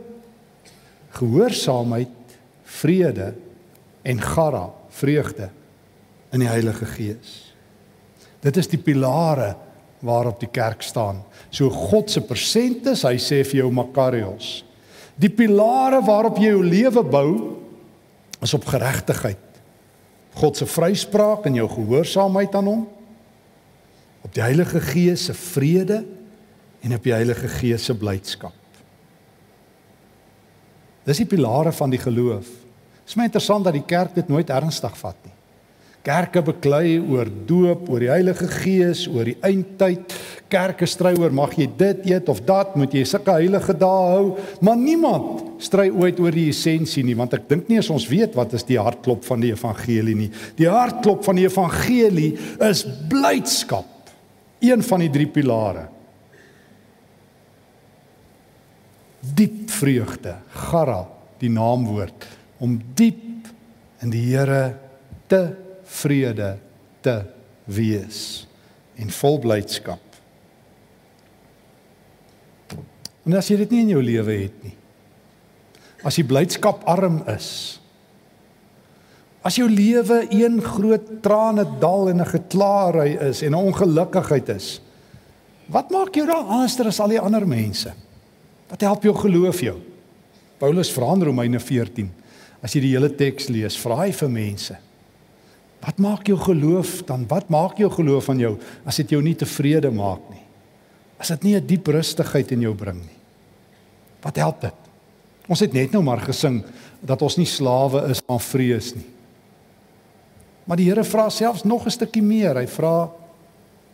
gehoorsaamheid, 1.09 2.35
vrede 2.63 3.33
en 4.03 4.19
gara, 4.21 4.69
vreugde 4.89 5.49
in 6.31 6.39
die 6.39 6.51
Heilige 6.51 6.85
Gees. 6.85 7.50
Dit 8.41 8.57
is 8.57 8.69
die 8.71 8.81
pilare 8.81 9.53
waarop 10.01 10.39
die 10.41 10.49
kerk 10.49 10.81
staan. 10.81 11.21
So 11.53 11.69
God 11.69 12.09
se 12.09 12.23
persentes, 12.25 13.05
hy 13.05 13.17
sê 13.21 13.43
vir 13.45 13.61
jou 13.61 13.71
Makarios, 13.73 14.61
Die 15.21 15.29
pilare 15.29 15.99
waarop 16.05 16.39
jy 16.41 16.53
jou 16.53 16.63
lewe 16.65 17.03
bou 17.05 17.31
is 18.41 18.53
op 18.57 18.65
geregtigheid. 18.69 19.59
God 20.39 20.57
se 20.57 20.65
vryspraak 20.65 21.45
en 21.45 21.59
jou 21.59 21.67
gehoorsaamheid 21.69 22.55
aan 22.57 22.69
hom. 22.71 22.81
Op 24.25 24.31
die 24.33 24.41
Heilige 24.41 24.81
Gees 24.81 25.27
se 25.27 25.35
vrede 25.37 26.01
en 26.81 26.95
op 26.95 27.05
die 27.05 27.13
Heilige 27.13 27.49
Gees 27.59 27.85
se 27.85 27.93
blydskap. 27.97 28.55
Dis 31.05 31.21
die 31.21 31.29
pilare 31.29 31.73
van 31.73 31.93
die 31.93 32.01
geloof. 32.01 32.47
Dit 33.01 33.13
is 33.13 33.17
my 33.17 33.27
interessant 33.27 33.65
dat 33.67 33.75
die 33.75 33.85
kerk 33.85 34.15
dit 34.15 34.29
nooit 34.29 34.49
ernstig 34.53 34.93
vat 34.97 35.17
nie. 35.25 35.30
Kerke 36.01 36.41
beklei 36.41 36.95
oor 36.97 37.29
doop, 37.29 37.85
oor 37.93 38.01
die 38.01 38.09
Heilige 38.09 38.47
Gees, 38.49 39.03
oor 39.05 39.27
die 39.29 39.37
eindtyd. 39.45 40.15
Kerke 40.51 40.87
stry 40.89 41.13
oor 41.19 41.33
mag 41.35 41.53
jy 41.55 41.67
dit 41.77 42.07
eet 42.09 42.29
of 42.31 42.41
dat, 42.47 42.73
moet 42.79 42.95
jy 42.95 43.03
sulke 43.07 43.35
heilige 43.37 43.75
dae 43.77 44.07
hou, 44.15 44.33
maar 44.65 44.79
niemand 44.79 45.61
stry 45.63 45.85
ooit 45.93 46.17
oor 46.19 46.33
die 46.33 46.47
essensie 46.51 47.05
nie, 47.05 47.15
want 47.15 47.37
ek 47.37 47.45
dink 47.47 47.69
nie 47.69 47.79
as 47.79 47.91
ons 47.93 48.09
weet 48.09 48.33
wat 48.35 48.57
is 48.57 48.65
die 48.67 48.79
hartklop 48.81 49.23
van 49.29 49.45
die 49.45 49.53
evangelie 49.53 50.17
nie. 50.25 50.27
Die 50.57 50.67
hartklop 50.67 51.23
van 51.27 51.37
die 51.39 51.45
evangelie 51.45 52.33
is 52.67 52.83
blydskap. 53.11 54.11
Een 54.61 54.81
van 54.85 55.05
die 55.05 55.13
drie 55.13 55.29
pilare. 55.31 55.87
Diep 59.21 59.69
vreugde, 59.69 60.39
gara, 60.67 61.03
die 61.41 61.49
naamwoord 61.53 62.25
om 62.61 62.75
diep 62.97 63.49
in 64.01 64.11
die 64.13 64.27
Here 64.33 64.63
te 65.29 65.45
vrede 65.91 66.55
te 67.03 67.17
wees 67.69 68.45
en 69.01 69.11
vol 69.13 69.39
blydskap. 69.43 70.01
En 73.25 73.37
as 73.37 73.49
jy 73.51 73.59
dit 73.61 73.75
nie 73.75 73.83
in 73.85 73.93
jou 73.95 74.01
lewe 74.03 74.37
het 74.45 74.63
nie. 74.65 74.73
As 76.05 76.17
jy 76.17 76.25
blydskap 76.25 76.81
arm 76.89 77.21
is. 77.29 77.51
As 79.45 79.57
jou 79.57 79.67
lewe 79.69 80.23
een 80.33 80.59
groot 80.61 81.07
trane 81.25 81.65
dal 81.81 82.09
en 82.09 82.21
'n 82.21 82.33
geklaarry 82.33 83.17
is 83.29 83.41
en 83.41 83.53
'n 83.53 83.65
ongelukkigheid 83.69 84.49
is. 84.49 84.81
Wat 85.67 85.89
maak 85.89 86.15
jou 86.15 86.25
dan 86.25 86.47
anders 86.47 86.79
as 86.79 86.99
al 86.99 87.07
die 87.09 87.19
ander 87.19 87.47
mense? 87.47 87.93
Wat 88.69 88.81
help 88.81 89.03
jou 89.03 89.15
geloof 89.15 89.59
jou? 89.59 89.77
Paulus 90.57 90.91
vra 90.91 91.13
in 91.13 91.23
Romeine 91.23 91.59
14. 91.59 92.11
As 92.61 92.73
jy 92.73 92.81
die 92.81 92.93
hele 92.93 93.09
teks 93.09 93.47
lees, 93.47 93.77
vra 93.77 93.95
hy 93.95 94.11
vir 94.11 94.29
mense. 94.29 94.77
Wat 95.81 95.97
maak 95.97 96.27
jou 96.27 96.37
geloof 96.37 97.01
dan? 97.05 97.25
Wat 97.27 97.49
maak 97.49 97.77
jou 97.77 97.89
geloof 97.91 98.25
van 98.25 98.39
jou 98.39 98.57
as 98.85 98.95
dit 98.95 99.09
jou 99.09 99.21
nie 99.21 99.35
tevrede 99.35 99.91
maak 99.91 100.21
nie? 100.29 100.41
as 101.21 101.29
dit 101.37 101.43
nie 101.43 101.55
'n 101.55 101.65
diep 101.65 101.87
rustigheid 101.87 102.51
in 102.51 102.61
jou 102.61 102.73
bring 102.73 102.97
nie. 102.97 103.19
Wat 104.21 104.35
help 104.35 104.61
dit? 104.61 104.73
Ons 105.47 105.59
het 105.59 105.73
net 105.73 105.91
nou 105.91 106.03
maar 106.03 106.21
gesing 106.21 106.63
dat 107.01 107.21
ons 107.21 107.37
nie 107.37 107.45
slawe 107.45 108.09
is 108.09 108.21
aan 108.27 108.39
vrees 108.39 108.95
nie. 108.95 109.05
Maar 110.65 110.77
die 110.77 110.89
Here 110.89 111.03
vra 111.03 111.29
selfs 111.29 111.63
nog 111.63 111.85
'n 111.85 111.89
stukkie 111.89 112.21
meer. 112.21 112.55
Hy 112.55 112.67
vra 112.67 113.09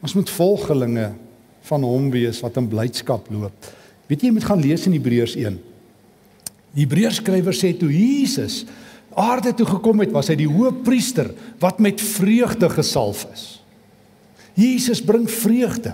ons 0.01 0.13
moet 0.13 0.29
volgelinge 0.29 1.13
van 1.61 1.83
hom 1.83 2.11
wees 2.11 2.39
wat 2.41 2.57
in 2.57 2.67
blydskap 2.67 3.27
loop. 3.29 3.53
Weet 4.07 4.21
jy 4.21 4.27
jy 4.27 4.33
moet 4.33 4.43
gaan 4.43 4.61
lees 4.61 4.85
in 4.85 4.93
Hebreërs 4.93 5.35
1. 5.35 5.59
Die 6.73 6.85
Hebreërs 6.85 7.15
skrywer 7.15 7.53
sê 7.53 7.77
toe 7.77 7.89
Jesus 7.91 8.65
aarde 9.17 9.53
toe 9.57 9.65
gekom 9.65 10.03
het, 10.03 10.13
was 10.13 10.29
hy 10.31 10.37
die 10.39 10.49
hoëpriester 10.49 11.31
wat 11.61 11.81
met 11.83 12.01
vreugde 12.01 12.69
gesalf 12.69 13.25
is. 13.33 13.45
Jesus 14.57 15.01
bring 15.05 15.27
vreugde. 15.29 15.93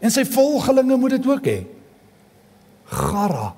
En 0.00 0.12
sy 0.12 0.24
volgelinge 0.28 0.96
moet 1.00 1.16
dit 1.16 1.28
ook 1.28 1.48
hê. 1.48 1.58
Gara, 2.88 3.52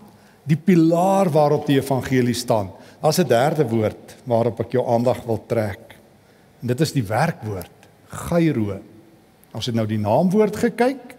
die 0.46 0.58
pilaar 0.58 1.30
waarop 1.30 1.66
die 1.68 1.78
evangelie 1.78 2.34
staan. 2.34 2.70
As 3.00 3.18
'n 3.18 3.28
derde 3.28 3.64
woord 3.64 4.16
waarop 4.24 4.60
ek 4.60 4.72
jou 4.72 4.86
aandag 4.86 5.24
wil 5.24 5.40
trek. 5.46 5.96
En 6.60 6.66
dit 6.66 6.80
is 6.80 6.92
die 6.92 7.06
werkwoord, 7.06 7.88
gyro. 8.08 8.80
Ons 9.52 9.66
het 9.66 9.74
nou 9.74 9.86
die 9.86 9.98
naamwoord 9.98 10.56
gekyk. 10.56 11.16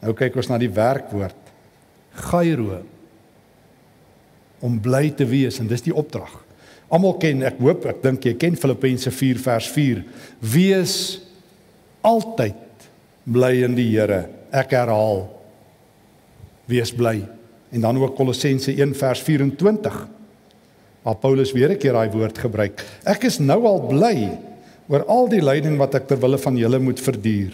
Nou 0.00 0.12
kyk 0.14 0.36
ons 0.36 0.48
na 0.48 0.58
die 0.58 0.70
werkwoord, 0.70 1.52
gyro. 2.30 2.82
Om 4.60 4.80
bly 4.80 5.10
te 5.10 5.24
wees 5.24 5.58
en 5.58 5.66
dis 5.66 5.82
die 5.82 5.94
opdrag. 5.94 6.45
Almal 6.86 7.16
ken, 7.18 7.42
ek 7.46 7.58
hoop, 7.58 7.86
ek 7.90 8.02
dink 8.04 8.26
jy 8.28 8.36
ken 8.38 8.58
Filippense 8.58 9.10
4 9.10 9.40
vers 9.42 9.68
4. 9.74 10.02
Wees 10.54 10.94
altyd 12.06 12.86
bly 13.26 13.52
in 13.66 13.74
die 13.74 13.88
Here. 13.90 14.26
Ek 14.54 14.76
herhaal. 14.76 15.24
Wees 16.70 16.92
bly. 16.94 17.18
En 17.74 17.82
dan 17.82 17.98
ook 17.98 18.14
Kolossense 18.18 18.70
1 18.70 18.94
vers 18.98 19.22
24 19.26 20.04
waar 21.06 21.18
Paulus 21.22 21.52
weer 21.54 21.70
'n 21.70 21.78
keer 21.78 21.92
daai 21.92 22.10
woord 22.10 22.38
gebruik. 22.38 22.82
Ek 23.04 23.24
is 23.24 23.38
nou 23.38 23.64
al 23.66 23.80
bly 23.86 24.38
oor 24.88 25.04
al 25.06 25.28
die 25.28 25.42
lyding 25.42 25.78
wat 25.78 25.94
ek 25.94 26.08
ter 26.08 26.18
wille 26.18 26.38
van 26.38 26.56
julle 26.56 26.78
moet 26.78 27.00
verduur. 27.00 27.52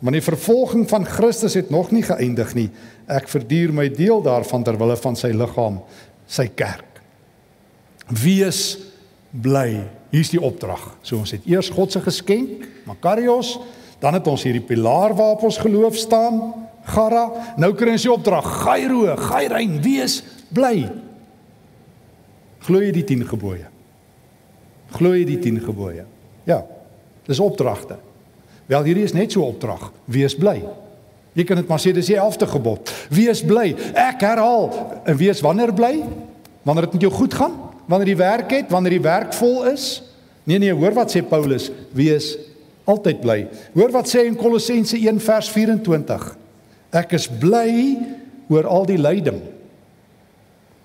Want 0.00 0.12
die 0.12 0.22
vervolging 0.22 0.88
van 0.88 1.04
Christus 1.04 1.54
het 1.54 1.70
nog 1.70 1.90
nie 1.90 2.02
geëindig 2.02 2.54
nie. 2.54 2.70
Ek 3.06 3.28
verduur 3.28 3.72
my 3.72 3.88
deel 3.88 4.22
daarvan 4.22 4.64
ter 4.64 4.78
wille 4.78 4.96
van 4.96 5.16
sy 5.16 5.28
liggaam 5.28 5.80
sy 6.26 6.48
kerk 6.48 6.85
wees 8.08 8.78
bly 9.30 9.82
hier's 10.10 10.30
die 10.30 10.42
opdrag 10.42 10.96
so 11.02 11.18
ons 11.18 11.34
het 11.34 11.46
eers 11.46 11.70
God 11.70 11.92
se 11.92 12.00
geskenk 12.00 12.66
makarios 12.86 13.56
Dan 14.00 14.16
het 14.18 14.26
ons 14.28 14.44
hierdie 14.44 14.64
pilaar 14.64 15.14
waarop 15.16 15.46
ons 15.48 15.58
geloof 15.58 15.96
staan, 15.96 16.40
Gara. 16.86 17.24
Nou 17.58 17.72
kry 17.74 17.96
ons 17.96 18.04
die 18.06 18.12
opdrag, 18.12 18.46
Gairo, 18.62 19.08
Gairein, 19.18 19.80
wees 19.82 20.20
bly. 20.54 20.84
Glo 22.62 22.82
jy 22.82 22.92
die 22.94 23.02
10 23.08 23.24
gebooie? 23.26 23.66
Glo 24.94 25.10
jy 25.16 25.24
die 25.26 25.40
10 25.42 25.64
gebooie? 25.64 26.04
Ja. 26.46 26.60
Dis 27.26 27.42
opdragte. 27.42 27.98
Wel 28.70 28.86
hierdie 28.86 29.06
is 29.06 29.14
net 29.14 29.32
so 29.32 29.42
'n 29.42 29.50
opdrag, 29.50 29.90
wees 30.06 30.34
bly. 30.34 30.62
Jy 31.34 31.44
kan 31.44 31.56
dit 31.56 31.68
maar 31.68 31.80
sê 31.80 31.92
dis 31.92 32.06
die 32.06 32.16
11de 32.16 32.46
gebod. 32.46 32.92
Wees 33.10 33.42
bly. 33.42 33.74
Ek 33.94 34.20
herhaal, 34.20 35.02
en 35.04 35.16
wees 35.16 35.40
wanneer 35.40 35.74
bly? 35.74 36.04
Wanneer 36.62 36.84
dit 36.84 36.92
met 36.92 37.02
jou 37.02 37.12
goed 37.12 37.34
gaan? 37.34 37.65
Wanneer 37.86 38.12
jy 38.12 38.18
werk 38.18 38.52
het, 38.54 38.70
wanneer 38.72 38.96
die 38.96 39.04
werk 39.04 39.34
vol 39.38 39.64
is? 39.70 40.02
Nee 40.46 40.58
nee, 40.62 40.74
hoor 40.74 40.94
wat 40.94 41.14
sê 41.14 41.22
Paulus, 41.26 41.70
wees 41.94 42.34
altyd 42.86 43.20
bly. 43.22 43.40
Hoor 43.74 43.92
wat 43.94 44.10
sê 44.10 44.26
in 44.26 44.38
Kolossense 44.38 44.98
1 44.98 45.18
vers 45.22 45.50
24. 45.50 46.28
Ek 46.96 47.16
is 47.18 47.26
bly 47.26 47.70
oor 48.52 48.68
al 48.70 48.86
die 48.88 48.98
lyding. 49.00 49.40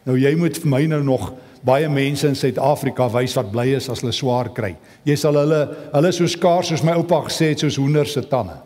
Nou 0.10 0.17
jy 0.17 0.34
moet 0.38 0.58
vir 0.58 0.70
my 0.70 0.81
nou 0.89 1.01
nog 1.05 1.29
baie 1.65 1.89
mense 1.93 2.25
in 2.25 2.38
Suid-Afrika 2.38 3.05
wys 3.13 3.36
wat 3.38 3.51
bly 3.53 3.67
is 3.77 3.89
as 3.93 4.01
hulle 4.01 4.13
swaar 4.15 4.50
kry. 4.53 4.74
Jy 5.05 5.17
sal 5.22 5.38
hulle 5.38 5.62
hulle 5.93 6.12
so 6.15 6.29
skaars 6.29 6.72
soos 6.72 6.84
my 6.86 6.96
oupa 6.98 7.22
gesê 7.27 7.51
het 7.51 7.62
soos 7.62 7.77
hoender 7.77 8.10
se 8.10 8.24
tande. 8.29 8.58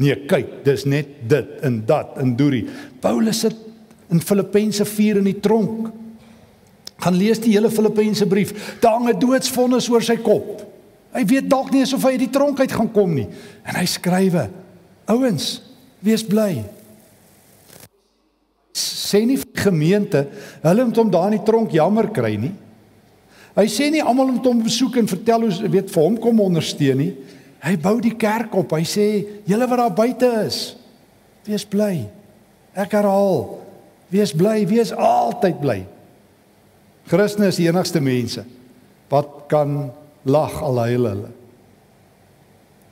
Nee, 0.00 0.16
kyk, 0.28 0.58
dis 0.66 0.84
net 0.90 1.12
dit 1.30 1.60
en 1.64 1.78
dat 1.86 2.18
en 2.20 2.34
doerie. 2.36 2.66
Paulus 3.00 3.44
sit 3.44 3.56
in 4.12 4.20
Filippense 4.20 4.84
4 4.84 5.22
in 5.22 5.30
die 5.30 5.38
tronk. 5.40 5.92
Gaan 7.04 7.18
lees 7.20 7.40
die 7.42 7.52
hele 7.52 7.68
Filippense 7.70 8.26
brief. 8.26 8.78
Daar 8.80 8.96
hang 8.96 9.10
'n 9.12 9.18
doodsvonnis 9.20 9.90
oor 9.92 10.02
sy 10.02 10.16
kop. 10.16 10.64
Hy 11.12 11.24
weet 11.24 11.50
dalk 11.50 11.70
nie 11.70 11.84
of 11.84 12.02
hy 12.02 12.16
uit 12.16 12.24
die 12.26 12.32
tronk 12.32 12.60
uit 12.60 12.72
gaan 12.72 12.90
kom 12.90 13.14
nie. 13.14 13.28
En 13.62 13.76
hy 13.76 13.84
skrywe: 13.86 14.48
Ouens, 15.06 15.62
wees 16.00 16.24
bly. 16.24 16.64
Sê 18.74 19.24
nie 19.26 19.38
gemeente, 19.54 20.26
hulle 20.62 20.84
moet 20.84 20.96
hom 20.96 21.10
daar 21.10 21.30
in 21.30 21.38
die 21.38 21.46
tronk 21.46 21.70
jammer 21.70 22.08
kry 22.10 22.34
nie. 22.36 22.54
Hy 23.54 23.66
sê 23.70 23.90
nie 23.90 24.02
almal 24.02 24.32
moet 24.32 24.46
hom 24.46 24.64
besoek 24.64 24.96
en 24.96 25.06
vertel 25.06 25.46
hoe 25.46 25.68
weet 25.68 25.90
vir 25.90 26.02
hom 26.02 26.16
kom 26.18 26.40
ondersteun 26.40 26.98
nie. 26.98 27.12
Hy 27.62 27.76
bou 27.76 28.00
die 28.00 28.16
kerk 28.16 28.54
op. 28.54 28.72
Hy 28.72 28.82
sê: 28.82 29.26
"Julle 29.46 29.68
wat 29.68 29.78
daar 29.78 29.94
buite 29.94 30.46
is, 30.46 30.76
wees 31.46 31.64
bly." 31.64 32.08
Ek 32.74 32.90
herhaal: 32.92 33.60
Wees 34.10 34.32
bly, 34.32 34.66
wees 34.66 34.92
altyd 34.92 35.60
bly. 35.60 35.84
Christene 37.06 37.50
is 37.52 37.60
die 37.60 37.68
enigste 37.68 38.00
mense 38.00 38.44
wat 39.12 39.44
kan 39.48 39.90
lag 40.24 40.54
al 40.64 40.78
huil 40.86 41.08
hulle. 41.10 41.32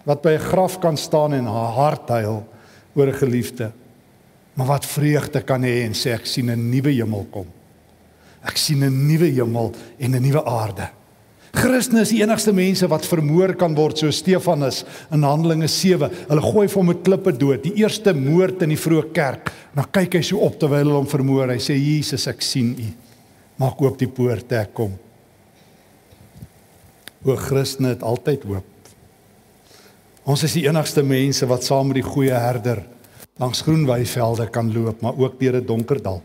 Wat 0.05 0.23
by 0.23 0.35
'n 0.37 0.49
graf 0.51 0.79
kan 0.81 0.97
staan 0.97 1.33
en 1.33 1.47
haar 1.47 1.73
hart 1.73 2.09
huil 2.09 2.45
oor 2.95 3.07
'n 3.07 3.23
geliefde. 3.23 3.73
Maar 4.55 4.67
wat 4.67 4.87
vreugde 4.87 5.43
kan 5.43 5.63
hê 5.63 5.85
en 5.85 5.95
sê 5.95 6.13
ek 6.13 6.27
sien 6.27 6.51
'n 6.51 6.71
nuwe 6.71 6.93
hemel 6.93 7.27
kom. 7.31 7.47
Ek 8.45 8.57
sien 8.57 8.83
'n 8.85 9.07
nuwe 9.07 9.31
hemel 9.31 9.73
en 9.99 10.15
'n 10.15 10.23
nuwe 10.23 10.45
aarde. 10.45 10.91
Christene 11.53 12.01
is 12.01 12.09
die 12.09 12.23
enigste 12.23 12.53
mense 12.53 12.89
wat 12.89 13.07
vermoor 13.07 13.55
kan 13.55 13.75
word 13.75 13.99
so 13.99 14.11
Stefanus 14.11 14.85
in 15.13 15.23
Handelinge 15.23 15.69
7. 15.69 16.11
Hulle 16.29 16.41
gooi 16.41 16.69
hom 16.73 16.87
met 16.87 17.03
klippe 17.05 17.33
dood, 17.37 17.63
die 17.63 17.75
eerste 17.75 18.15
moord 18.15 18.63
in 18.63 18.69
die 18.69 18.81
vroeë 18.81 19.13
kerk. 19.13 19.53
Dan 19.75 19.85
kyk 19.91 20.15
hy 20.15 20.23
so 20.23 20.39
op 20.39 20.59
terwyl 20.59 20.87
hulle 20.87 20.95
hom 20.95 21.07
vermoor. 21.07 21.49
Hy 21.49 21.59
sê 21.59 21.77
Jesus, 21.77 22.27
ek 22.27 22.41
sien 22.41 22.77
u. 22.79 23.02
Maak 23.63 23.83
oop 23.85 23.99
die 24.01 24.11
poorte, 24.11 24.59
ek 24.59 24.73
kom. 24.75 24.97
O 27.23 27.37
Christene 27.39 27.93
het 27.93 28.03
altyd 28.03 28.43
hoop. 28.51 28.67
Ons 30.27 30.43
is 30.47 30.57
die 30.59 30.65
enigste 30.67 31.05
mense 31.07 31.47
wat 31.47 31.63
saam 31.67 31.91
met 31.91 32.01
die 32.01 32.07
goeie 32.07 32.35
herder 32.35 32.83
langs 33.41 33.63
groen 33.65 33.87
weivelde 33.87 34.49
kan 34.51 34.69
loop, 34.73 35.01
maar 35.01 35.17
ook 35.19 35.39
deur 35.41 35.57
'n 35.61 35.67
donker 35.67 36.03
dal. 36.03 36.23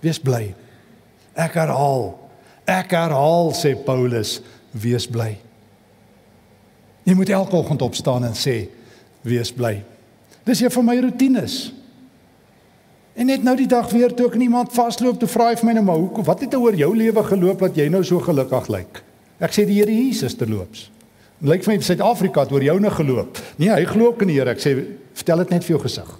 Wees 0.00 0.20
bly. 0.20 0.54
Ek 1.34 1.54
herhaal. 1.54 2.30
Ek 2.64 2.90
herhaal 2.90 3.52
sê 3.52 3.74
Paulus, 3.84 4.40
wees 4.70 5.06
bly. 5.06 5.38
Jy 7.04 7.14
moet 7.14 7.28
elke 7.28 7.56
oggend 7.56 7.82
opstaan 7.82 8.24
en 8.24 8.34
sê 8.34 8.68
wees 9.22 9.52
bly. 9.52 9.84
Dis 10.44 10.60
een 10.60 10.70
van 10.70 10.84
my 10.84 11.00
rotines. 11.00 11.72
En 13.16 13.30
net 13.30 13.44
nou 13.46 13.54
die 13.56 13.68
dag 13.68 13.88
weer 13.94 14.12
toe 14.12 14.26
ek 14.28 14.36
iemand 14.44 14.74
vasloop, 14.76 15.16
toe 15.20 15.28
vra 15.30 15.48
hy 15.48 15.56
vir 15.56 15.68
my 15.70 15.74
nou 15.78 15.84
maar 15.86 16.02
hoe 16.02 16.24
wat 16.26 16.42
het 16.44 16.56
oor 16.58 16.76
jou 16.76 16.90
lewe 16.96 17.22
geloop 17.24 17.64
dat 17.64 17.78
jy 17.80 17.88
nou 17.92 18.02
so 18.04 18.20
gelukkig 18.20 18.68
lyk? 18.74 19.00
Ek 19.40 19.56
sê 19.56 19.64
die 19.68 19.78
Here 19.80 19.92
Jesus 19.92 20.36
terloops. 20.36 20.90
Lyk 21.44 21.64
vir 21.64 21.74
my 21.74 21.80
Suid-Afrika 21.84 22.44
het 22.44 22.52
oor 22.52 22.64
joune 22.64 22.92
geloop. 22.92 23.40
Nee, 23.60 23.72
hy 23.72 23.88
glo 23.88 24.12
ook 24.12 24.24
in 24.24 24.32
die 24.32 24.38
Here. 24.38 24.52
Ek 24.52 24.60
sê 24.60 24.74
vertel 25.16 25.44
dit 25.44 25.56
net 25.56 25.64
vir 25.64 25.76
jou 25.76 25.80
gesig. 25.84 26.12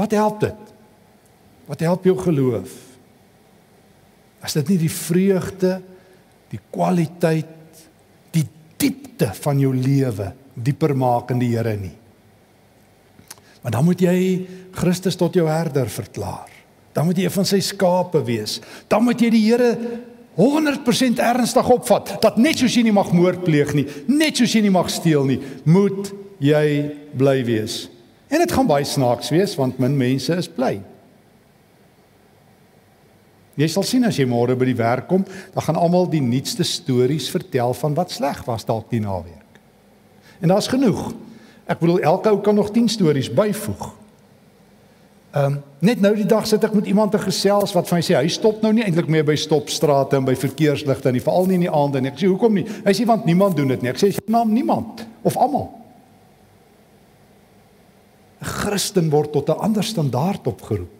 Wat 0.00 0.16
help 0.16 0.40
dit? 0.40 0.74
Wat 1.68 1.84
help 1.84 2.08
jou 2.08 2.16
geloof? 2.20 2.74
As 4.40 4.56
dit 4.56 4.72
nie 4.72 4.80
die 4.86 4.92
vreugde, 4.92 5.76
die 6.48 6.60
kwaliteit, 6.72 7.84
die 8.32 8.46
diepte 8.80 9.28
van 9.44 9.60
jou 9.60 9.74
lewe 9.76 10.32
dieper 10.56 10.96
maak 10.96 11.32
in 11.36 11.44
die 11.44 11.52
Here 11.52 11.76
nie. 11.76 11.96
Maar 13.60 13.74
dan 13.76 13.84
moet 13.84 14.00
jy 14.00 14.16
Christus 14.72 15.18
tot 15.20 15.34
jou 15.36 15.46
herder 15.48 15.88
verklaar. 15.92 16.48
Dan 16.96 17.06
moet 17.06 17.20
jy 17.20 17.28
een 17.28 17.34
van 17.34 17.46
sy 17.46 17.60
skape 17.62 18.22
wees. 18.26 18.58
Dan 18.88 19.04
moet 19.06 19.20
jy 19.20 19.30
die 19.30 19.44
Here 19.44 19.74
100% 20.40 21.20
ernstig 21.20 21.68
opvat 21.68 22.14
dat 22.22 22.38
net 22.40 22.60
soos 22.60 22.74
jy 22.74 22.84
nie 22.86 22.94
mag 22.94 23.10
moord 23.12 23.42
pleeg 23.44 23.74
nie, 23.76 23.86
net 24.08 24.38
soos 24.38 24.54
jy 24.54 24.62
nie 24.64 24.72
mag 24.72 24.88
steel 24.92 25.26
nie, 25.28 25.40
moet 25.68 26.12
jy 26.40 26.64
bly 27.18 27.40
wees. 27.44 27.82
En 28.30 28.40
dit 28.40 28.54
gaan 28.54 28.68
baie 28.68 28.86
snaaks 28.86 29.32
wees 29.34 29.56
want 29.58 29.80
min 29.82 29.98
mense 29.98 30.36
is 30.38 30.48
bly. 30.48 30.78
Jy 33.60 33.68
sal 33.68 33.84
sien 33.84 34.06
as 34.08 34.16
jy 34.16 34.24
môre 34.30 34.54
by 34.56 34.70
die 34.70 34.78
werk 34.78 35.10
kom, 35.10 35.26
dan 35.52 35.66
gaan 35.66 35.76
almal 35.76 36.06
die 36.08 36.22
nuutste 36.24 36.64
stories 36.64 37.28
vertel 37.32 37.74
van 37.76 37.96
wat 37.98 38.14
sleg 38.14 38.40
was 38.46 38.64
dalk 38.64 38.88
die 38.92 39.02
naweek. 39.04 39.58
En 40.40 40.54
daar's 40.54 40.70
genoeg. 40.70 41.10
Ek 41.70 41.78
bedoel 41.78 42.02
elke 42.02 42.32
ou 42.32 42.40
kan 42.42 42.56
nog 42.58 42.72
10 42.74 42.88
stories 42.96 43.30
byvoeg. 43.30 43.90
Ehm 45.30 45.44
um, 45.44 45.58
net 45.80 46.00
nou 46.02 46.10
die 46.12 46.26
dag 46.26 46.46
sit 46.46 46.64
ek 46.66 46.74
met 46.74 46.88
iemand 46.90 47.12
te 47.14 47.18
gesels 47.22 47.70
wat 47.72 47.86
vir 47.88 47.96
my 47.96 48.02
sê 48.02 48.16
hy 48.18 48.28
stop 48.28 48.58
nou 48.64 48.72
nie 48.74 48.82
eintlik 48.82 49.06
meer 49.08 49.22
by 49.24 49.36
stopstrate 49.38 50.18
en 50.18 50.26
by 50.26 50.34
verkeersligte 50.36 51.12
nie, 51.14 51.22
veral 51.22 51.46
nie 51.46 51.60
in 51.60 51.68
die 51.68 51.70
aande 51.72 52.02
nie. 52.02 52.10
Ek 52.10 52.18
sê 52.18 52.28
hoekom 52.28 52.58
nie? 52.58 52.64
Hy 52.84 52.94
sê 52.98 53.06
want 53.06 53.28
niemand 53.28 53.54
doen 53.56 53.70
dit 53.70 53.84
nie. 53.84 53.92
Ek 53.92 54.00
sê 54.02 54.10
sy 54.16 54.24
naam 54.26 54.50
niemand 54.52 55.04
of 55.22 55.38
almal. 55.38 55.70
'n 58.40 58.48
Christen 58.48 59.10
word 59.12 59.32
tot 59.32 59.48
'n 59.48 59.62
ander 59.70 59.84
standaard 59.84 60.46
opgeroep. 60.46 60.98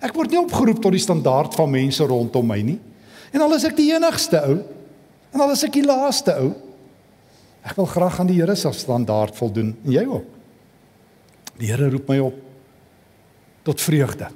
Ek 0.00 0.14
word 0.14 0.30
nie 0.30 0.40
opgeroep 0.40 0.80
tot 0.80 0.92
die 0.92 1.02
standaard 1.02 1.54
van 1.54 1.70
mense 1.70 2.04
rondom 2.04 2.46
my 2.46 2.60
nie. 2.62 2.80
En 3.32 3.40
al 3.40 3.54
is 3.54 3.64
ek 3.64 3.76
die 3.76 3.92
enigste 3.92 4.40
ou 4.40 4.62
en 5.34 5.40
al 5.40 5.50
is 5.50 5.64
ek 5.64 5.72
die 5.72 5.84
laaste 5.84 6.32
ou, 6.38 6.54
ek 7.64 7.76
wil 7.76 7.88
graag 7.88 8.20
aan 8.20 8.30
die 8.30 8.40
Here 8.40 8.54
se 8.54 8.72
standaard 8.72 9.36
voldoen 9.36 9.74
en 9.84 9.92
jy 9.92 10.04
ook. 10.06 10.24
Die 11.58 11.70
Here 11.70 11.90
roep 11.90 12.08
my 12.08 12.18
op 12.18 12.40
tot 13.64 13.80
vreugde. 13.80 14.28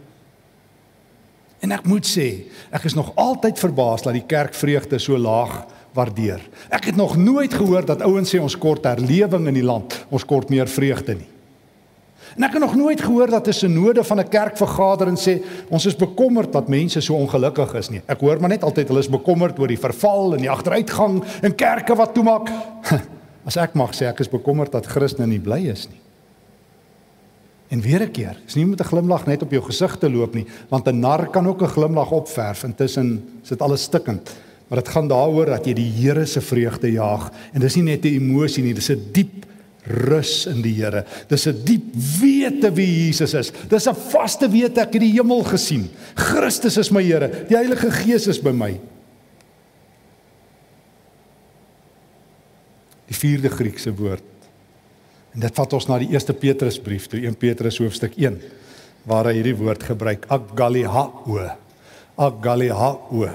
En 1.60 1.74
ek 1.74 1.88
moet 1.90 2.06
sê, 2.06 2.28
ek 2.70 2.86
is 2.86 2.94
nog 2.94 3.10
altyd 3.18 3.58
verbaas 3.58 4.04
dat 4.06 4.14
die 4.14 4.26
kerk 4.26 4.54
vreugde 4.54 5.00
so 5.02 5.18
laag 5.18 5.64
waardeer. 5.96 6.40
Ek 6.70 6.90
het 6.92 6.96
nog 6.96 7.16
nooit 7.18 7.54
gehoor 7.54 7.84
dat 7.84 8.04
ouens 8.06 8.30
sê 8.30 8.38
ons 8.40 8.56
kort 8.58 8.86
herlewing 8.86 9.48
in 9.50 9.58
die 9.58 9.66
land, 9.66 9.96
ons 10.14 10.24
kort 10.24 10.52
meer 10.54 10.70
vreugde 10.70 11.18
nie. 11.18 11.28
En 12.36 12.44
ek 12.46 12.58
het 12.58 12.62
nog 12.62 12.76
nooit 12.76 13.00
gehoor 13.00 13.30
dat 13.30 13.48
'n 13.48 13.52
synode 13.52 14.04
van 14.04 14.20
'n 14.20 14.28
kerk 14.28 14.56
vergader 14.56 15.08
en 15.08 15.16
sê 15.16 15.42
ons 15.68 15.86
is 15.86 15.96
bekommerd 15.96 16.52
dat 16.52 16.68
mense 16.68 17.00
so 17.00 17.14
ongelukkig 17.14 17.74
is 17.74 17.90
nie. 17.90 18.02
Ek 18.06 18.20
hoor 18.20 18.40
maar 18.40 18.50
net 18.50 18.62
altyd 18.62 18.88
hulle 18.88 19.00
is 19.00 19.08
bekommerd 19.08 19.58
oor 19.58 19.68
die 19.68 19.78
verval 19.78 20.34
en 20.34 20.40
die 20.40 20.50
agteruitgang 20.50 21.24
en 21.42 21.54
kerke 21.54 21.94
wat 21.94 22.14
toemaak. 22.14 22.48
As 23.48 23.56
ek 23.56 23.78
mag 23.78 23.94
sê 23.96 24.04
ek 24.10 24.20
is 24.20 24.28
bekommerd 24.28 24.74
dat 24.74 24.90
Christene 24.90 25.30
nie 25.30 25.40
bly 25.40 25.62
is 25.72 25.86
nie. 25.88 26.02
En 27.72 27.80
weer 27.80 28.02
'n 28.02 28.12
keer, 28.12 28.36
is 28.46 28.56
nie 28.56 28.64
met 28.64 28.80
'n 28.80 28.84
glimlag 28.84 29.26
net 29.26 29.42
op 29.42 29.50
jou 29.50 29.62
gesig 29.62 29.98
te 29.98 30.08
loop 30.08 30.34
nie, 30.34 30.46
want 30.68 30.88
'n 30.88 31.00
nar 31.00 31.30
kan 31.30 31.46
ook 31.46 31.62
'n 31.62 31.74
glimlag 31.76 32.10
opverf 32.10 32.64
intussen 32.64 33.22
sit 33.42 33.60
alles 33.62 33.82
stikkend. 33.82 34.30
Maar 34.68 34.82
dit 34.82 34.88
gaan 34.88 35.08
daaroor 35.08 35.46
dat 35.46 35.64
jy 35.66 35.74
die 35.74 35.90
Here 35.90 36.26
se 36.26 36.40
vreugde 36.40 36.92
jaag 36.92 37.32
en 37.52 37.60
dis 37.60 37.76
nie 37.76 37.84
net 37.84 38.04
'n 38.04 38.20
emosie 38.20 38.62
nie, 38.62 38.74
dis 38.74 38.90
'n 38.90 39.10
diep 39.12 39.46
rus 39.84 40.46
in 40.46 40.62
die 40.62 40.74
Here. 40.74 41.04
Dis 41.28 41.46
'n 41.46 41.64
diep 41.64 41.94
wete 42.20 42.72
wie 42.72 43.06
Jesus 43.06 43.34
is. 43.34 43.52
Dis 43.68 43.86
'n 43.86 43.94
vaste 43.94 44.48
wete 44.48 44.80
ek 44.80 44.92
het 44.92 45.00
die 45.00 45.12
hemel 45.12 45.44
gesien. 45.44 45.88
Christus 46.14 46.76
is 46.76 46.90
my 46.90 47.02
Here. 47.02 47.46
Die 47.48 47.56
Heilige 47.56 47.90
Gees 47.90 48.26
is 48.26 48.40
by 48.40 48.50
my. 48.50 48.78
Die 53.08 53.16
vierde 53.16 53.48
Griekse 53.48 53.94
woord 53.96 54.38
En 55.38 55.44
dit 55.44 55.54
vat 55.54 55.74
ons 55.76 55.84
na 55.86 55.98
die 56.02 56.08
eerste 56.10 56.34
Petrusbrief, 56.36 57.08
toe 57.10 57.20
1 57.22 57.36
Petrus 57.38 57.80
hoofstuk 57.82 58.16
1 58.18 58.40
waar 59.08 59.28
hy 59.30 59.38
hierdie 59.38 59.54
woord 59.56 59.84
gebruik, 59.86 60.26
agalihao. 60.28 61.36
Agalihao. 62.20 63.28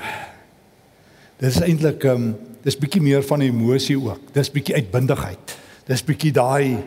Dis 1.42 1.62
eintlik 1.64 2.04
ehm 2.06 2.28
um, 2.28 2.34
dis 2.64 2.78
bietjie 2.80 3.02
meer 3.04 3.24
van 3.28 3.42
emosie 3.44 3.96
ook. 4.00 4.30
Dis 4.36 4.52
bietjie 4.54 4.76
uitbundigheid. 4.78 5.56
Dis 5.88 6.04
bietjie 6.06 6.34
daai 6.36 6.78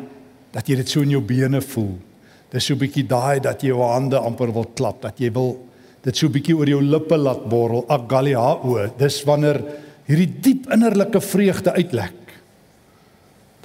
dat 0.55 0.69
jy 0.69 0.79
dit 0.79 0.93
so 0.93 1.03
in 1.05 1.17
jou 1.17 1.23
bene 1.25 1.61
voel. 1.65 1.97
Dis 2.53 2.69
so 2.69 2.79
bietjie 2.81 3.05
daai 3.09 3.43
dat 3.45 3.65
jy 3.65 3.73
jou 3.73 3.83
hande 3.85 4.21
amper 4.21 4.53
wil 4.57 4.69
klap, 4.79 5.03
dat 5.05 5.21
jy 5.21 5.33
wil 5.37 5.57
dit 6.07 6.17
so 6.17 6.33
bietjie 6.33 6.57
oor 6.57 6.71
jou 6.71 6.81
lippe 6.85 7.19
laat 7.19 7.49
borrel. 7.51 7.85
Agalihao. 7.93 8.79
Dis 9.01 9.19
wanneer 9.29 9.61
hierdie 10.07 10.31
diep 10.47 10.71
innerlike 10.77 11.25
vreugde 11.25 11.75
uitlek 11.77 12.26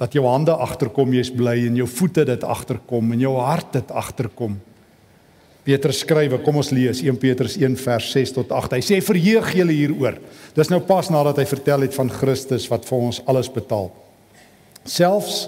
dat 0.02 0.16
jou 0.16 0.24
hande 0.26 0.50
agterkom 0.50 1.14
jy's 1.14 1.30
bly 1.30 1.54
en 1.68 1.78
jou 1.78 1.86
voete 1.86 2.24
dit 2.26 2.44
agterkom 2.44 3.12
en 3.14 3.20
jou 3.22 3.36
hart 3.38 3.76
dit 3.76 3.90
agterkom. 3.94 4.56
Petrus 5.62 6.00
skrywe, 6.02 6.40
kom 6.42 6.58
ons 6.58 6.72
lees 6.74 7.04
1 7.04 7.20
Petrus 7.22 7.54
1 7.60 7.76
vers 7.84 8.08
6 8.10 8.34
tot 8.34 8.50
8. 8.50 8.74
Hy 8.74 8.82
sê 8.82 8.98
verheug 9.04 9.52
julle 9.54 9.76
hieroor. 9.76 10.18
Dis 10.56 10.72
nou 10.72 10.80
pas 10.82 11.06
nadat 11.14 11.38
hy 11.38 11.46
vertel 11.46 11.86
het 11.86 11.94
van 11.94 12.10
Christus 12.10 12.66
wat 12.72 12.88
vir 12.88 12.98
ons 12.98 13.22
alles 13.30 13.50
betaal. 13.52 13.92
Selfs 14.82 15.44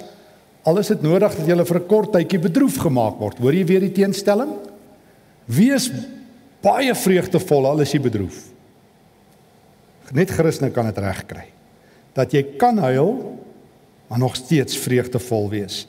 al 0.65 0.79
is 0.81 0.93
dit 0.95 1.03
nodig 1.03 1.35
dat 1.35 1.51
julle 1.51 1.67
vir 1.67 1.81
'n 1.81 1.89
kort 1.91 2.13
tydjie 2.15 2.39
bedroef 2.47 2.79
gemaak 2.79 3.19
word. 3.19 3.39
Hoor 3.43 3.53
jy 3.53 3.67
weer 3.67 3.81
die 3.81 3.93
teenstelling? 3.93 4.55
Wees 5.51 5.91
baie 6.63 6.95
vreugdevol 6.95 7.67
al 7.67 7.81
is 7.81 7.93
jy 7.93 8.01
bedroef. 8.01 8.39
Net 10.13 10.31
Christus 10.31 10.73
kan 10.73 10.87
dit 10.87 10.99
regkry. 10.99 11.45
Dat 12.15 12.31
jy 12.33 12.57
kan 12.57 12.79
huil 12.79 13.34
maar 14.09 14.19
nog 14.19 14.37
steeds 14.37 14.79
vreugdevol 14.79 15.51
wees 15.51 15.85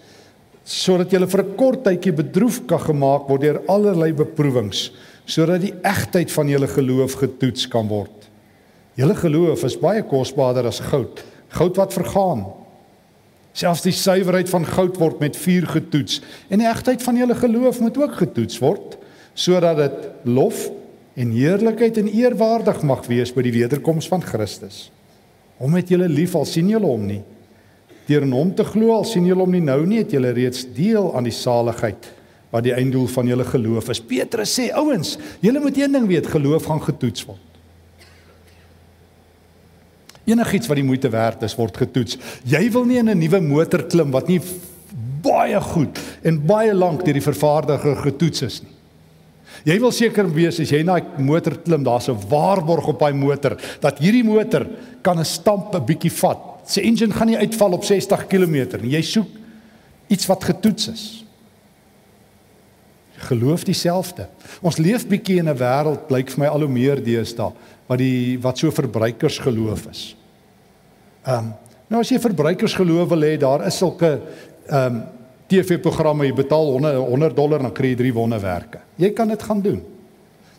sodat 0.65 1.11
jy 1.13 1.21
vir 1.29 1.43
'n 1.43 1.55
kort 1.55 1.83
tydjie 1.85 2.11
bedroef 2.11 2.65
kan 2.65 2.79
gemaak 2.79 3.29
word 3.29 3.41
deur 3.41 3.61
allerlei 3.69 4.11
beproewings 4.13 4.91
sodat 5.25 5.61
die 5.61 5.73
egtheid 5.83 6.31
van 6.31 6.47
julle 6.49 6.67
geloof 6.67 7.13
getoets 7.13 7.67
kan 7.67 7.87
word. 7.87 8.29
Julle 8.95 9.15
geloof 9.15 9.63
is 9.63 9.77
baie 9.77 10.03
kosbaarder 10.03 10.65
as 10.65 10.79
goud, 10.79 11.23
goud 11.49 11.75
wat 11.77 11.93
vergaan. 11.93 12.45
Selfs 13.53 13.81
die 13.81 13.91
suiwerheid 13.91 14.49
van 14.49 14.65
goud 14.65 14.97
word 14.97 15.19
met 15.19 15.37
vuur 15.37 15.67
getoets 15.67 16.21
en 16.49 16.59
die 16.59 16.69
egtheid 16.69 17.03
van 17.03 17.17
julle 17.17 17.35
geloof 17.35 17.79
moet 17.79 17.97
ook 17.97 18.15
getoets 18.15 18.59
word 18.59 18.97
sodat 19.33 19.77
dit 19.77 20.09
lof 20.23 20.69
en 21.15 21.31
heerlikheid 21.31 21.97
en 21.97 22.07
eerwaardig 22.07 22.81
mag 22.83 23.05
wees 23.07 23.33
by 23.33 23.41
die 23.41 23.51
wederkoms 23.51 24.07
van 24.07 24.21
Christus. 24.21 24.91
Hom 25.57 25.73
het 25.75 25.89
julle 25.89 26.07
lief 26.07 26.35
al 26.35 26.45
sien 26.45 26.69
julle 26.69 26.87
hom 26.87 27.05
nie 27.05 27.23
Deur 28.07 28.21
in 28.21 28.31
hom 28.31 28.53
te 28.55 28.63
glo 28.63 28.93
al 28.93 29.05
sien 29.07 29.25
julle 29.25 29.41
hom 29.41 29.51
nie 29.51 29.63
nou 29.63 29.85
nie, 29.85 30.03
het 30.03 30.11
julle 30.11 30.33
reeds 30.35 30.65
deel 30.75 31.09
aan 31.17 31.23
die 31.23 31.33
saligheid 31.33 32.11
wat 32.53 32.63
die 32.63 32.75
einddoel 32.75 33.07
van 33.11 33.27
julle 33.27 33.45
geloof 33.47 33.89
is. 33.91 33.99
Petrus 33.99 34.53
sê, 34.59 34.69
ouens, 34.77 35.17
julle 35.43 35.59
moet 35.59 35.77
een 35.77 35.97
ding 35.97 36.05
weet, 36.07 36.29
geloof 36.31 36.69
gaan 36.69 36.83
getoets 36.85 37.25
word. 37.27 37.41
Enigiets 40.25 40.69
wat 40.69 40.79
die 40.79 40.85
moeite 40.85 41.09
werd 41.13 41.43
is, 41.45 41.57
word 41.57 41.75
getoets. 41.77 42.17
Jy 42.49 42.63
wil 42.73 42.85
nie 42.85 42.97
in 42.97 43.09
'n 43.09 43.19
nuwe 43.19 43.41
motor 43.41 43.83
klim 43.83 44.11
wat 44.11 44.27
nie 44.27 44.39
baie 45.21 45.59
goed 45.61 45.99
en 46.23 46.39
baie 46.45 46.73
lank 46.73 47.03
deur 47.05 47.13
die 47.13 47.21
vervaardiger 47.21 47.95
getoets 47.95 48.41
is 48.41 48.61
nie. 48.63 48.71
Jy 49.65 49.79
wil 49.79 49.91
seker 49.91 50.27
wees 50.29 50.59
as 50.59 50.71
jy 50.71 50.83
na 50.83 50.97
'n 50.97 51.23
motor 51.25 51.55
klim, 51.57 51.83
daar's 51.83 52.09
'n 52.09 52.17
waarborg 52.29 52.87
op 52.87 52.99
daai 52.99 53.13
motor 53.13 53.57
dat 53.81 53.99
hierdie 53.99 54.23
motor 54.23 54.67
kan 55.01 55.19
'n 55.19 55.25
stamp 55.25 55.75
'n 55.75 55.85
bietjie 55.85 56.11
vat 56.11 56.54
Sy 56.65 56.81
engine 56.81 57.13
gaan 57.13 57.29
nie 57.29 57.37
uitval 57.37 57.77
op 57.77 57.83
60 57.85 58.27
km 58.27 58.81
nie. 58.81 58.95
Jy 58.95 59.01
soek 59.01 59.27
iets 60.07 60.25
wat 60.29 60.43
getoets 60.43 60.89
is. 60.91 61.05
Geloof 63.29 63.63
dieselfde. 63.63 64.27
Ons 64.61 64.77
leef 64.77 65.07
bietjie 65.07 65.39
in 65.39 65.49
'n 65.49 65.57
wêreld 65.57 66.07
blyk 66.07 66.29
vir 66.29 66.39
my 66.39 66.47
al 66.47 66.65
hoe 66.65 66.69
meer 66.69 67.01
deesdae 67.03 67.53
wat 67.87 67.97
die 67.97 68.37
wat 68.41 68.57
so 68.57 68.71
verbruikersgeloof 68.71 69.87
is. 69.91 70.15
Ehm 71.25 71.37
um, 71.37 71.53
nou 71.87 71.99
as 72.01 72.09
jy 72.09 72.19
verbruikersgeloof 72.19 73.09
wil 73.09 73.21
hê, 73.21 73.37
daar 73.37 73.65
is 73.67 73.77
sulke 73.77 74.19
ehm 74.69 74.95
um, 74.95 75.03
TV-programme 75.47 76.25
jy 76.25 76.33
betaal 76.33 76.71
100 76.73 76.95
100 76.97 77.35
dollar 77.37 77.61
dan 77.61 77.73
kry 77.73 77.91
jy 77.93 77.95
drie 77.95 78.13
wonderwerke. 78.13 78.79
Jy 78.97 79.11
kan 79.13 79.27
dit 79.27 79.43
gaan 79.43 79.61
doen. 79.61 79.83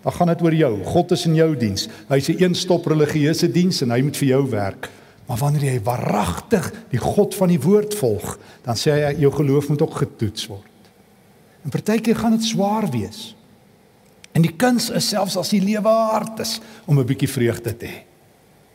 Dan 0.02 0.12
gaan 0.12 0.28
dit 0.30 0.42
oor 0.42 0.54
jou. 0.54 0.84
God 0.84 1.10
is 1.10 1.26
in 1.26 1.34
jou 1.34 1.56
diens. 1.56 1.88
Hy's 2.08 2.28
'n 2.28 2.42
een-stop 2.42 2.86
religieuse 2.86 3.50
diens 3.50 3.82
en 3.82 3.90
hy 3.90 4.00
moet 4.02 4.16
vir 4.16 4.28
jou 4.28 4.50
werk. 4.50 4.88
Maar 5.26 5.38
wanneer 5.38 5.64
jy 5.72 5.78
waaragtig 5.82 6.68
die 6.92 7.02
God 7.02 7.34
van 7.34 7.50
die 7.50 7.60
woord 7.60 7.94
volg, 7.98 8.36
dan 8.62 8.78
sê 8.78 8.94
hy 8.94 9.14
jou 9.24 9.32
geloof 9.34 9.68
moet 9.68 9.82
ook 9.82 9.96
getoets 10.04 10.46
word. 10.46 10.90
En 11.66 11.72
partykeer 11.74 12.16
gaan 12.16 12.36
dit 12.36 12.46
swaar 12.46 12.86
wees. 12.92 13.32
En 14.36 14.44
die 14.44 14.52
kuns 14.54 14.90
is 14.94 15.08
selfs 15.08 15.38
as 15.40 15.50
die 15.50 15.62
lewe 15.64 15.88
hard 15.88 16.44
is 16.44 16.60
om 16.84 16.98
'n 16.98 17.06
bietjie 17.06 17.28
vreugde 17.28 17.72
te 17.76 17.86
hê. 17.86 18.04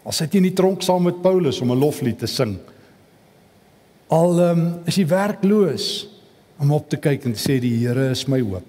Al 0.04 0.12
sit 0.12 0.34
jy 0.34 0.38
in 0.38 0.50
die 0.50 0.58
tronk 0.58 0.82
saam 0.82 1.04
met 1.04 1.22
Paulus 1.22 1.62
om 1.62 1.72
'n 1.72 1.80
loflied 1.80 2.20
te 2.20 2.28
sing. 2.28 2.58
Al 4.10 4.40
um, 4.40 4.80
is 4.86 4.96
jy 4.96 5.08
werkloos 5.08 6.08
om 6.60 6.72
op 6.72 6.90
te 6.90 6.98
kyk 6.98 7.26
en 7.26 7.34
te 7.34 7.40
sê 7.40 7.60
die 7.60 7.78
Here 7.78 8.10
is 8.10 8.28
my 8.28 8.42
hoop. 8.42 8.66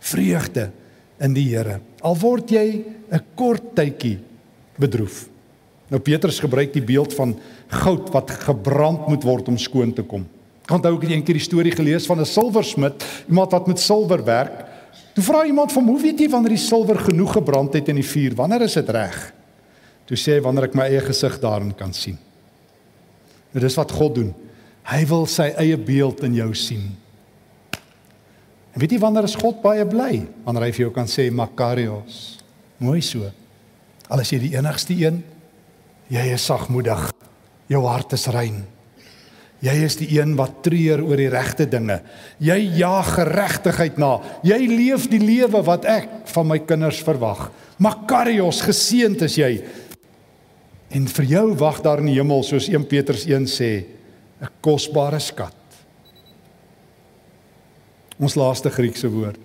Vreugde 0.00 0.70
in 1.20 1.32
die 1.32 1.48
Here. 1.54 1.80
Al 2.02 2.16
word 2.16 2.50
jy 2.50 2.84
'n 3.10 3.24
kort 3.34 3.74
tydjie 3.74 4.18
bedroef. 4.76 5.28
Nou 5.88 6.00
Petrus 6.04 6.40
gebruik 6.40 6.72
die 6.74 6.84
beeld 6.84 7.14
van 7.16 7.32
goud 7.80 8.10
wat 8.12 8.30
gebrand 8.44 9.06
moet 9.08 9.24
word 9.24 9.48
om 9.48 9.56
skoon 9.60 9.94
te 9.96 10.04
kom. 10.04 10.26
Ek 10.68 10.74
onthou 10.76 10.92
ek 10.98 11.06
het 11.06 11.14
eendag 11.14 11.38
die 11.38 11.44
storie 11.44 11.72
gelees 11.72 12.06
van 12.06 12.20
'n 12.20 12.28
silversmid, 12.28 13.04
iemand 13.28 13.52
wat 13.52 13.66
met 13.66 13.80
silwer 13.80 14.24
werk. 14.24 14.66
Toe 15.14 15.24
vra 15.24 15.44
iemand 15.44 15.72
van 15.72 15.86
hoe 15.86 16.00
weet 16.00 16.20
jy 16.20 16.28
wanneer 16.28 16.54
die 16.54 16.66
silwer 16.68 16.98
genoeg 16.98 17.32
gebrand 17.32 17.72
het 17.72 17.88
in 17.88 17.96
die 17.96 18.06
vuur? 18.06 18.34
Wanneer 18.34 18.62
is 18.62 18.74
dit 18.74 18.88
reg? 18.88 19.32
Toe 20.04 20.16
sê 20.16 20.36
hy 20.36 20.40
wanneer 20.40 20.64
ek 20.64 20.74
my 20.74 20.84
eie 20.84 21.00
gesig 21.00 21.40
daarin 21.40 21.74
kan 21.74 21.92
sien. 21.92 22.18
Nou 23.52 23.60
dis 23.64 23.74
wat 23.74 23.92
God 23.92 24.14
doen. 24.14 24.34
Hy 24.84 25.06
wil 25.06 25.26
sy 25.26 25.52
eie 25.56 25.76
beeld 25.76 26.22
in 26.22 26.34
jou 26.34 26.54
sien. 26.54 26.96
En 28.72 28.80
weet 28.80 28.92
jy 28.92 28.98
wanneer 28.98 29.24
is 29.24 29.34
God 29.34 29.62
baie 29.62 29.86
bly? 29.86 30.26
Wanneer 30.44 30.62
hy 30.62 30.72
vir 30.72 30.84
jou 30.86 30.92
kan 30.94 31.06
sê 31.06 31.30
Makarios. 31.32 32.38
Mooi 32.78 33.00
so. 33.00 33.30
Al 34.08 34.20
is 34.20 34.30
jy 34.32 34.38
die 34.38 34.54
enigste 34.56 34.94
een, 34.94 35.22
jy 36.08 36.24
is 36.34 36.44
sagmoedig. 36.48 37.08
Jou 37.68 37.84
hart 37.86 38.14
is 38.16 38.26
rein. 38.32 38.62
Jy 39.64 39.74
is 39.82 39.96
die 39.98 40.08
een 40.14 40.36
wat 40.38 40.60
treur 40.62 41.00
oor 41.02 41.18
die 41.18 41.30
regte 41.32 41.66
dinge. 41.66 41.98
Jy 42.38 42.58
jaag 42.78 43.10
geregtigheid 43.16 43.98
na. 43.98 44.12
Jy 44.46 44.58
leef 44.70 45.08
die 45.10 45.20
lewe 45.22 45.64
wat 45.66 45.88
ek 45.88 46.08
van 46.30 46.46
my 46.46 46.60
kinders 46.62 47.00
verwag. 47.02 47.48
Makarios, 47.82 48.62
geseënd 48.62 49.24
is 49.26 49.38
jy. 49.40 49.52
En 50.94 51.10
vir 51.10 51.26
jou 51.34 51.46
wag 51.58 51.82
daar 51.84 52.00
in 52.00 52.12
die 52.12 52.16
hemel, 52.16 52.44
soos 52.46 52.70
1 52.70 52.86
Petrus 52.88 53.26
1 53.26 53.50
sê, 53.50 53.84
'n 54.40 54.48
kosbare 54.62 55.18
skat. 55.18 55.54
Ons 58.18 58.34
laaste 58.34 58.70
Griekse 58.70 59.08
woord. 59.10 59.38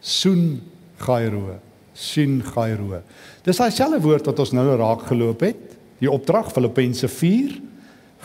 Soen 0.00 0.62
gairo. 0.98 1.58
Soen 1.96 2.42
gairo. 2.44 3.00
Dis 3.46 3.56
daai 3.56 3.72
selfde 3.72 4.02
woord 4.04 4.28
wat 4.28 4.44
ons 4.44 4.52
nou 4.52 4.68
raak 4.76 5.06
geloop 5.08 5.46
het. 5.46 5.76
Die 6.02 6.10
opdrag 6.12 6.52
Filippense 6.52 7.08
4 7.08 7.56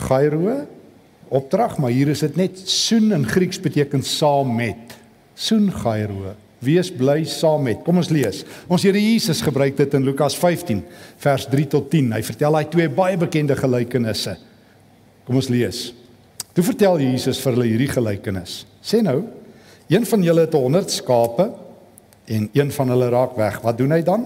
gairo 0.07 0.61
opdrag, 1.31 1.77
maar 1.79 1.93
hier 1.95 2.11
is 2.11 2.23
dit 2.25 2.35
net 2.35 2.59
soen 2.67 3.13
in 3.15 3.25
Grieks 3.27 3.59
beteken 3.63 4.03
saam 4.03 4.51
met. 4.57 4.97
Soen 5.39 5.69
gairo. 5.71 6.33
Wees 6.61 6.91
bly 6.93 7.23
saam 7.25 7.63
met. 7.65 7.79
Kom 7.85 8.01
ons 8.01 8.11
lees. 8.13 8.43
Ons 8.67 8.83
Here 8.85 8.99
Jesus 8.99 9.39
gebruik 9.41 9.77
dit 9.79 9.95
in 9.97 10.03
Lukas 10.05 10.35
15 10.37 10.83
vers 11.23 11.47
3 11.49 11.67
tot 11.71 11.87
10. 11.89 12.11
Hy 12.17 12.21
vertel 12.27 12.57
daai 12.57 12.67
twee 12.73 12.91
baie 12.91 13.17
bekende 13.17 13.55
gelykenisse. 13.57 14.35
Kom 15.25 15.39
ons 15.39 15.49
lees. 15.49 15.87
Toe 16.51 16.65
vertel 16.67 16.99
Jesus 17.05 17.39
vir 17.39 17.55
hulle 17.55 17.69
hierdie 17.69 17.89
gelykenis. 17.93 18.65
Sê 18.83 18.99
nou, 19.05 19.21
een 19.91 20.05
van 20.07 20.27
julle 20.27 20.45
het 20.45 20.57
100 20.57 20.97
skape 20.99 21.47
en 22.31 22.47
een 22.53 22.71
van 22.71 22.93
hulle 22.93 23.09
raak 23.11 23.35
weg. 23.39 23.59
Wat 23.63 23.77
doen 23.77 23.91
hy 23.91 24.01
dan? 24.05 24.25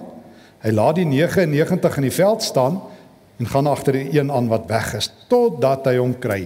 Hy 0.65 0.73
laat 0.73 0.99
die 0.99 1.07
99 1.09 1.97
in 2.01 2.07
die 2.07 2.13
veld 2.13 2.45
staan 2.45 2.79
en 3.39 3.49
gaan 3.51 3.67
agter 3.67 3.97
die 3.97 4.19
een 4.19 4.31
aan 4.31 4.47
wat 4.49 4.69
weg 4.69 4.93
is 4.97 5.09
totdat 5.29 5.87
hy 5.89 5.97
hom 5.99 6.15
kry. 6.21 6.45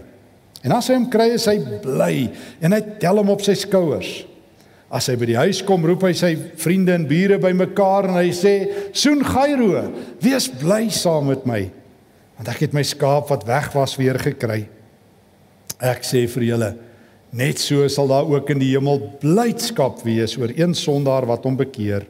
En 0.66 0.74
as 0.76 0.90
hy 0.92 0.98
hom 0.98 1.08
kry, 1.12 1.30
is 1.38 1.46
hy 1.48 1.58
bly 1.84 2.28
en 2.60 2.76
hy 2.76 2.82
tel 3.00 3.22
hom 3.22 3.32
op 3.32 3.44
sy 3.46 3.56
skouers. 3.60 4.26
As 4.90 5.06
hy 5.12 5.16
by 5.22 5.28
die 5.30 5.38
huis 5.38 5.62
kom, 5.66 5.86
roep 5.86 6.04
hy 6.08 6.16
sy 6.18 6.34
vriende 6.60 6.96
en 6.98 7.06
bure 7.08 7.38
bymekaar 7.42 8.10
en 8.10 8.18
hy 8.18 8.32
sê: 8.34 8.54
"Soen 8.92 9.22
Gairo, 9.24 9.84
wees 10.20 10.50
bly 10.50 10.90
saam 10.90 11.30
met 11.30 11.46
my, 11.46 11.62
want 12.40 12.50
ek 12.50 12.66
het 12.66 12.74
my 12.74 12.82
skaap 12.82 13.30
wat 13.30 13.46
weg 13.46 13.70
was 13.78 13.96
weer 14.02 14.18
gekry." 14.18 14.66
Ek 15.80 16.02
sê 16.04 16.26
vir 16.28 16.44
julle, 16.44 16.74
net 17.32 17.60
so 17.62 17.88
sal 17.88 18.10
daar 18.10 18.30
ook 18.30 18.50
in 18.50 18.62
die 18.62 18.72
hemel 18.74 19.02
blydskap 19.22 20.02
wees 20.06 20.38
oor 20.38 20.52
een 20.56 20.74
sondaar 20.74 21.28
wat 21.30 21.46
hom 21.46 21.58
bekeer, 21.60 22.08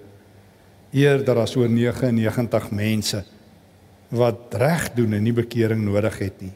eerder 0.95 1.43
as 1.43 1.55
oor 1.59 1.69
99 1.69 2.71
mense 2.71 3.23
wat 4.09 4.55
reg 4.57 4.87
doen 4.95 5.13
en 5.13 5.23
nie 5.23 5.35
bekering 5.35 5.83
nodig 5.85 6.15
het 6.17 6.39
nie. 6.41 6.53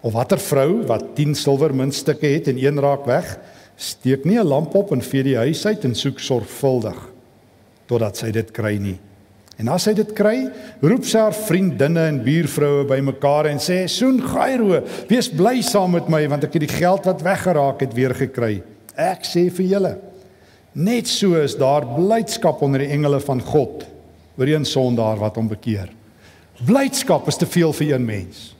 Of 0.00 0.14
watter 0.14 0.40
vrou 0.40 0.86
wat 0.88 1.10
10 1.18 1.34
silwermuntstukke 1.36 2.30
het 2.32 2.48
en 2.48 2.60
een 2.62 2.80
raak 2.80 3.04
weg, 3.04 3.36
steek 3.76 4.24
nie 4.24 4.38
'n 4.38 4.46
lamp 4.46 4.74
op 4.74 4.92
en 4.92 5.02
vee 5.02 5.22
die 5.22 5.36
huis 5.36 5.66
uit 5.66 5.84
en 5.84 5.94
soek 5.94 6.18
sorgvuldig 6.18 7.08
totdat 7.86 8.16
sy 8.16 8.30
dit 8.30 8.50
kry 8.50 8.76
nie. 8.78 8.98
En 9.60 9.68
as 9.68 9.84
sy 9.84 9.92
dit 9.92 10.12
kry, 10.16 10.46
roep 10.80 11.04
sy 11.04 11.20
haar 11.20 11.36
vriendinne 11.36 12.06
en 12.08 12.20
buurvroue 12.24 12.86
bymekaar 12.88 13.50
en 13.50 13.58
sê: 13.60 13.82
"Soen 13.92 14.22
Gairo, 14.24 14.80
wees 15.08 15.28
bly 15.28 15.60
saam 15.60 15.92
met 15.98 16.08
my 16.08 16.22
want 16.28 16.44
ek 16.44 16.54
het 16.56 16.64
die 16.64 16.78
geld 16.78 17.04
wat 17.04 17.22
weggeraak 17.22 17.80
het 17.84 17.92
weer 17.94 18.14
gekry." 18.14 18.62
Ek 18.96 19.24
sê 19.24 19.50
vir 19.52 19.66
julle, 19.66 19.98
net 20.72 21.06
so 21.08 21.34
is 21.36 21.56
daar 21.56 21.84
blydskap 21.84 22.62
onder 22.62 22.80
die 22.80 22.92
engele 22.92 23.20
van 23.20 23.40
God 23.40 23.84
oor 24.38 24.48
een 24.48 24.64
sondaar 24.64 25.20
wat 25.20 25.36
hom 25.36 25.48
bekeer. 25.48 25.90
Blydskap 26.64 27.28
is 27.28 27.36
te 27.36 27.46
veel 27.46 27.72
vir 27.72 27.94
een 27.94 28.04
mens. 28.04 28.54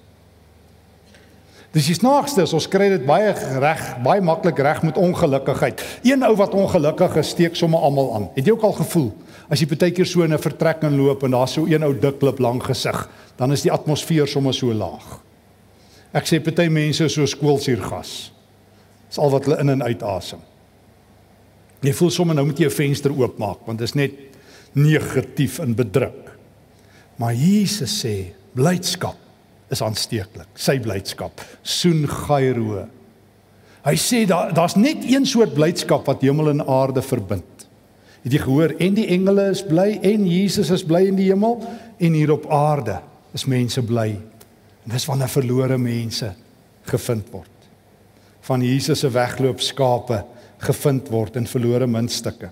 Dis 1.72 1.86
die 1.86 1.94
snaakste 1.94 2.42
is 2.42 2.52
ons 2.52 2.68
kry 2.68 2.88
dit 2.90 3.06
baie 3.06 3.32
reg, 3.62 3.82
baie 4.02 4.20
maklik 4.20 4.58
reg 4.58 4.82
met 4.82 4.98
ongelukkigheid. 4.98 5.80
Een 6.02 6.22
ou 6.26 6.34
wat 6.36 6.54
ongelukkig 6.54 7.16
is, 7.16 7.28
steek 7.30 7.56
sommer 7.56 7.80
almal 7.80 8.14
aan. 8.14 8.28
Het 8.34 8.46
jy 8.46 8.52
ook 8.52 8.62
al 8.62 8.72
gevoel 8.82 9.12
as 9.50 9.60
jy 9.60 9.66
baie 9.66 9.90
keer 9.90 10.06
so 10.06 10.22
in 10.22 10.32
'n 10.32 10.38
vertrek 10.38 10.84
inloop 10.86 11.24
en 11.24 11.30
daar's 11.30 11.52
so 11.52 11.66
een 11.66 11.82
ou 11.82 11.92
dik 11.92 12.20
klip 12.20 12.38
lank 12.38 12.62
gesig, 12.62 13.08
dan 13.36 13.52
is 13.52 13.62
die 13.62 13.72
atmosfeer 13.72 14.26
sommer 14.26 14.54
so 14.54 14.72
laag. 14.72 15.20
Ek 16.12 16.24
sê 16.26 16.40
party 16.42 16.68
mense 16.68 17.04
is 17.04 17.12
so 17.14 17.26
skoolsuurgas. 17.26 18.32
Dis 19.08 19.18
al 19.18 19.30
wat 19.30 19.44
hulle 19.44 19.60
in 19.60 19.70
en 19.70 19.82
uit 19.82 20.02
asem. 20.02 20.38
Jy 21.82 21.92
voel 21.92 22.10
sommer 22.10 22.34
nou 22.34 22.46
moet 22.46 22.58
jy 22.58 22.66
'n 22.66 22.70
venster 22.70 23.10
oopmaak 23.10 23.66
want 23.66 23.78
dit 23.78 23.88
is 23.88 23.94
net 23.94 24.12
negatief 24.74 25.58
en 25.58 25.74
bedruk. 25.74 26.36
Maar 27.16 27.34
Jesus 27.34 28.04
sê 28.04 28.32
blydskap 28.54 29.16
is 29.70 29.82
aansteeklik. 29.82 30.48
Sy 30.54 30.78
blydskap, 30.78 31.40
soen 31.62 32.06
gairo. 32.08 32.88
Hy 33.84 33.94
sê 33.96 34.26
daar 34.26 34.52
daar's 34.54 34.76
net 34.76 35.04
een 35.04 35.26
soort 35.26 35.54
blydskap 35.54 36.06
wat 36.06 36.22
hemel 36.22 36.50
en 36.50 36.66
aarde 36.66 37.02
verbind. 37.02 37.59
Het 38.24 38.34
jy 38.36 38.40
gehoor 38.42 38.74
en 38.76 38.96
die 38.98 39.06
engele 39.14 39.46
is 39.54 39.62
bly 39.64 39.94
en 40.04 40.26
Jesus 40.28 40.70
is 40.74 40.84
bly 40.84 41.06
in 41.08 41.16
die 41.16 41.30
hemel 41.30 41.62
en 41.98 42.16
hier 42.18 42.34
op 42.34 42.48
aarde 42.52 42.98
is 43.36 43.46
mense 43.48 43.82
bly. 43.86 44.10
En 44.84 44.92
dis 44.92 45.06
wanneer 45.08 45.32
verlore 45.32 45.78
mense 45.80 46.32
gevind 46.90 47.30
word. 47.32 47.48
Van 48.44 48.64
Jesus 48.64 49.00
se 49.00 49.10
wegloop 49.12 49.62
skape 49.64 50.22
gevind 50.60 51.08
word 51.12 51.38
in 51.40 51.48
verlore 51.48 51.88
muntstukke. 51.88 52.50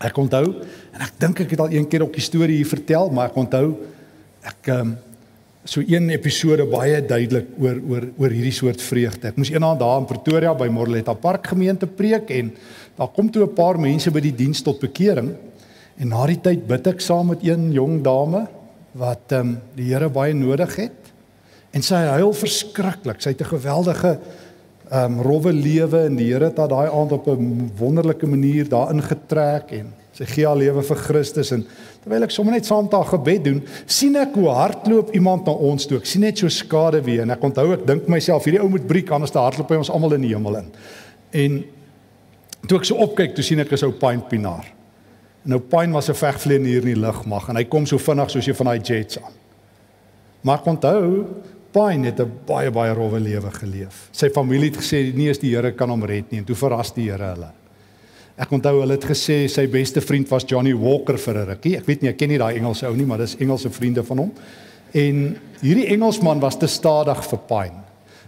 Ek 0.00 0.16
onthou 0.16 0.46
en 0.94 1.04
ek 1.04 1.18
dink 1.20 1.44
ek 1.44 1.52
het 1.56 1.64
al 1.66 1.74
een 1.74 1.88
keer 1.88 2.06
op 2.06 2.14
die 2.16 2.24
storie 2.24 2.60
hier 2.60 2.68
vertel, 2.68 3.10
maar 3.12 3.28
ek 3.28 3.40
onthou 3.40 3.74
ek 4.48 4.70
um, 4.72 4.94
so 5.64 5.82
een 5.84 6.08
episode 6.10 6.64
baie 6.70 7.02
duidelik 7.04 7.50
oor 7.60 7.80
oor 7.88 8.06
oor 8.18 8.32
hierdie 8.32 8.54
soort 8.54 8.80
vreugde. 8.80 9.28
Ek 9.28 9.36
moes 9.36 9.50
eendag 9.52 9.76
daar 9.80 9.98
in 10.00 10.08
Pretoria 10.08 10.54
by 10.56 10.70
Morletta 10.72 11.12
Park 11.14 11.50
gemeente 11.52 11.86
preek 11.86 12.30
en 12.32 12.54
daar 12.96 13.10
kom 13.12 13.30
toe 13.30 13.44
'n 13.44 13.54
paar 13.54 13.78
mense 13.78 14.10
by 14.10 14.20
die 14.20 14.34
diens 14.34 14.62
tot 14.62 14.80
bekering 14.80 15.36
en 15.98 16.08
na 16.08 16.26
die 16.26 16.40
tyd 16.40 16.66
bid 16.66 16.86
ek 16.86 17.00
saam 17.00 17.28
met 17.28 17.44
een 17.44 17.72
jong 17.72 18.02
dame 18.02 18.48
wat 18.92 19.32
ehm 19.32 19.40
um, 19.40 19.58
die 19.76 19.92
Here 19.92 20.08
baie 20.08 20.34
nodig 20.34 20.76
het 20.76 21.12
en 21.72 21.82
sy 21.82 21.94
huil 21.94 22.32
verskriklik. 22.32 23.20
Sy 23.20 23.30
het 23.30 23.42
'n 23.42 23.56
geweldige 23.56 24.18
um 24.90 25.20
rowwe 25.20 25.52
lewe 25.52 26.06
en 26.06 26.16
die 26.16 26.32
Here 26.32 26.44
het 26.44 26.56
daai 26.56 26.88
aand 26.88 27.12
op 27.12 27.28
'n 27.28 27.70
wonderlike 27.76 28.26
manier 28.26 28.68
daarin 28.68 29.02
getrek 29.02 29.70
en 29.72 29.92
sy 30.16 30.26
gee 30.26 30.46
haar 30.46 30.58
lewe 30.58 30.82
vir 30.82 30.96
Christus 31.04 31.52
en 31.54 31.62
terwyl 32.02 32.26
ek 32.26 32.34
sommer 32.34 32.56
net 32.56 32.66
saam 32.68 32.86
met 32.86 32.96
haar 32.96 33.08
gebed 33.12 33.44
doen, 33.44 33.60
sien 33.86 34.16
ek 34.20 34.34
hoe 34.38 34.48
hardloop 34.54 35.12
iemand 35.16 35.46
na 35.46 35.52
ons 35.52 35.86
toe. 35.86 36.00
Ek 36.00 36.08
sien 36.08 36.24
net 36.24 36.40
so 36.40 36.50
skade 36.52 37.02
weer 37.06 37.22
en 37.24 37.30
ek 37.30 37.44
onthou 37.46 37.68
ek 37.76 37.86
dink 37.88 38.08
myself 38.10 38.48
hierdie 38.48 38.62
ou 38.62 38.70
moet 38.72 38.88
breek 38.88 39.12
anders 39.14 39.32
te 39.34 39.40
hardloop 39.40 39.70
by 39.70 39.78
ons 39.80 39.92
almal 39.92 40.16
in 40.18 40.26
die 40.26 40.34
hemel 40.34 40.60
in. 40.62 40.72
En 41.44 41.60
toe 42.66 42.80
ek 42.80 42.88
so 42.88 42.98
opkyk, 43.00 43.36
toe 43.36 43.44
sien 43.46 43.62
ek 43.62 43.72
is 43.76 43.86
ou 43.86 43.92
Pine 43.96 44.26
Pinaar. 44.28 44.66
Nou 45.48 45.60
Pine 45.60 45.94
was 45.96 46.10
'n 46.10 46.18
vegvlieënier 46.18 46.82
in 46.84 46.94
die 46.94 47.00
lugmag 47.00 47.48
en 47.48 47.56
hy 47.56 47.64
kom 47.64 47.86
so 47.86 47.98
vinnig 47.98 48.30
soos 48.30 48.46
jy 48.46 48.54
van 48.54 48.66
daai 48.66 48.80
jets 48.80 49.18
aan. 49.18 49.32
Maar 50.42 50.60
onthou 50.64 51.26
Pine 51.72 52.06
het 52.06 52.20
'n 52.20 52.32
baie 52.46 52.70
baie 52.70 52.92
rowwe 52.92 53.20
lewe 53.20 53.50
geleef. 53.50 54.08
Sy 54.12 54.28
familie 54.28 54.70
het 54.70 54.80
gesê 54.82 55.14
nie 55.14 55.28
eens 55.28 55.38
die 55.38 55.54
Here 55.54 55.72
kan 55.72 55.88
hom 55.88 56.04
red 56.04 56.30
nie 56.30 56.38
en 56.38 56.44
toe 56.44 56.56
verras 56.56 56.92
die 56.92 57.10
Here 57.10 57.34
hulle. 57.34 57.59
Ek 58.40 58.52
onthou 58.56 58.78
hulle 58.80 58.96
het 58.96 59.04
gesê 59.04 59.42
sy 59.52 59.66
beste 59.68 60.00
vriend 60.00 60.30
was 60.32 60.46
Johnny 60.48 60.72
Walker 60.72 61.18
vir 61.18 61.34
'n 61.38 61.46
rukkie. 61.46 61.76
Ek 61.76 61.86
weet 61.86 62.02
nie, 62.02 62.08
ek 62.08 62.16
ken 62.16 62.28
nie 62.28 62.38
daai 62.38 62.56
Engelse 62.56 62.86
ou 62.86 62.96
nie, 62.96 63.04
maar 63.04 63.18
dis 63.18 63.36
Engelse 63.36 63.70
vriende 63.70 64.02
van 64.02 64.18
hom. 64.18 64.32
En 64.94 65.36
hierdie 65.60 65.86
Engelsman 65.86 66.40
was 66.40 66.56
te 66.56 66.66
stadig 66.66 67.24
vir 67.28 67.38
Pine. 67.38 67.82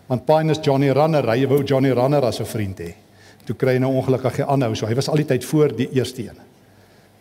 Want 0.06 0.26
Pine 0.26 0.50
is 0.50 0.58
Johnny 0.62 0.90
Runner, 0.90 1.26
hy 1.26 1.46
wou 1.46 1.62
Johnny 1.64 1.90
Runner 1.90 2.24
as 2.24 2.40
'n 2.40 2.44
vriend 2.44 2.78
hê. 2.80 2.94
Toe 3.46 3.56
kry 3.56 3.72
hy 3.72 3.78
nou 3.78 3.92
ongelukkig 3.92 4.36
hy 4.36 4.42
aanhou, 4.42 4.74
so 4.74 4.86
hy 4.86 4.94
was 4.94 5.08
al 5.08 5.16
die 5.16 5.24
tyd 5.24 5.44
voor 5.44 5.76
die 5.76 5.88
eerste 5.92 6.22
een. 6.22 6.36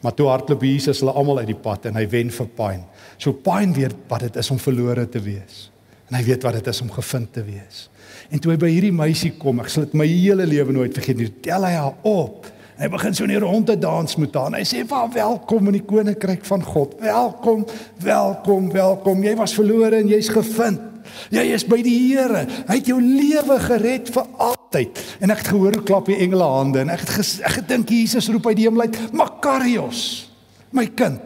Maar 0.02 0.14
toe 0.14 0.28
hardloop 0.28 0.62
Jesus 0.62 1.00
hulle 1.00 1.12
almal 1.12 1.40
uit 1.40 1.48
die 1.48 1.62
pad 1.62 1.86
en 1.86 1.96
hy 1.96 2.08
wen 2.10 2.30
vir 2.30 2.48
Pine. 2.48 2.84
So 3.18 3.32
Pine 3.34 3.74
weet 3.74 3.96
wat 4.10 4.20
dit 4.20 4.36
is 4.36 4.52
om 4.52 4.60
verlore 4.60 5.10
te 5.10 5.20
wees 5.20 5.72
en 6.10 6.18
hy 6.18 6.24
weet 6.24 6.44
wat 6.44 6.54
dit 6.54 6.68
is 6.68 6.82
om 6.82 6.92
gevind 6.92 7.34
te 7.34 7.44
wees. 7.44 7.90
En 8.30 8.40
toe 8.40 8.52
hy 8.52 8.58
by 8.58 8.70
hierdie 8.70 8.92
meisie 8.92 9.32
kom, 9.40 9.60
ek 9.60 9.70
sal 9.70 9.86
dit 9.86 9.94
my 9.94 10.06
hele 10.06 10.46
lewe 10.46 10.74
nooit 10.74 10.94
vergeet 10.94 11.18
nie, 11.18 11.30
tel 11.42 11.64
hy 11.64 11.72
haar 11.72 11.94
op 12.04 12.52
En 12.82 12.88
hy 12.88 12.96
begin 12.96 13.14
so 13.14 13.28
in 13.28 13.36
die 13.36 13.42
ronde 13.42 13.76
dans 13.78 14.16
met 14.18 14.34
haar. 14.34 14.56
Hy 14.58 14.64
sê: 14.66 14.80
"Wa 14.90 15.04
welkom 15.14 15.68
in 15.70 15.76
die 15.78 15.86
koninkryk 15.86 16.42
van 16.50 16.64
God. 16.66 16.96
Welkom, 17.00 17.66
welkom, 18.02 18.72
welkom. 18.74 19.22
Jy 19.24 19.36
was 19.38 19.54
verlore 19.54 20.00
en 20.02 20.10
jy's 20.10 20.32
gevind. 20.34 20.82
Jy 21.30 21.44
is 21.54 21.66
by 21.68 21.78
die 21.86 21.94
Here. 22.10 22.48
Hy 22.68 22.80
het 22.80 22.90
jou 22.90 22.98
lewe 22.98 23.60
gered 23.60 24.10
vir 24.10 24.26
altyd." 24.38 24.98
En 25.20 25.30
ek 25.30 25.38
het 25.38 25.52
gehoor 25.54 25.78
hoe 25.78 25.84
klap 25.84 26.10
die 26.10 26.18
engele 26.18 26.44
hande 26.44 26.80
en 26.80 26.90
ek 26.90 27.06
het 27.06 27.10
ges, 27.20 27.40
ek 27.42 27.60
gedink 27.62 27.90
Jesus 27.90 28.30
roep 28.30 28.48
uit 28.48 28.58
die 28.58 28.66
hemel 28.66 28.82
uit: 28.82 29.14
"Makarios, 29.14 30.32
my 30.72 30.88
kind." 30.88 31.22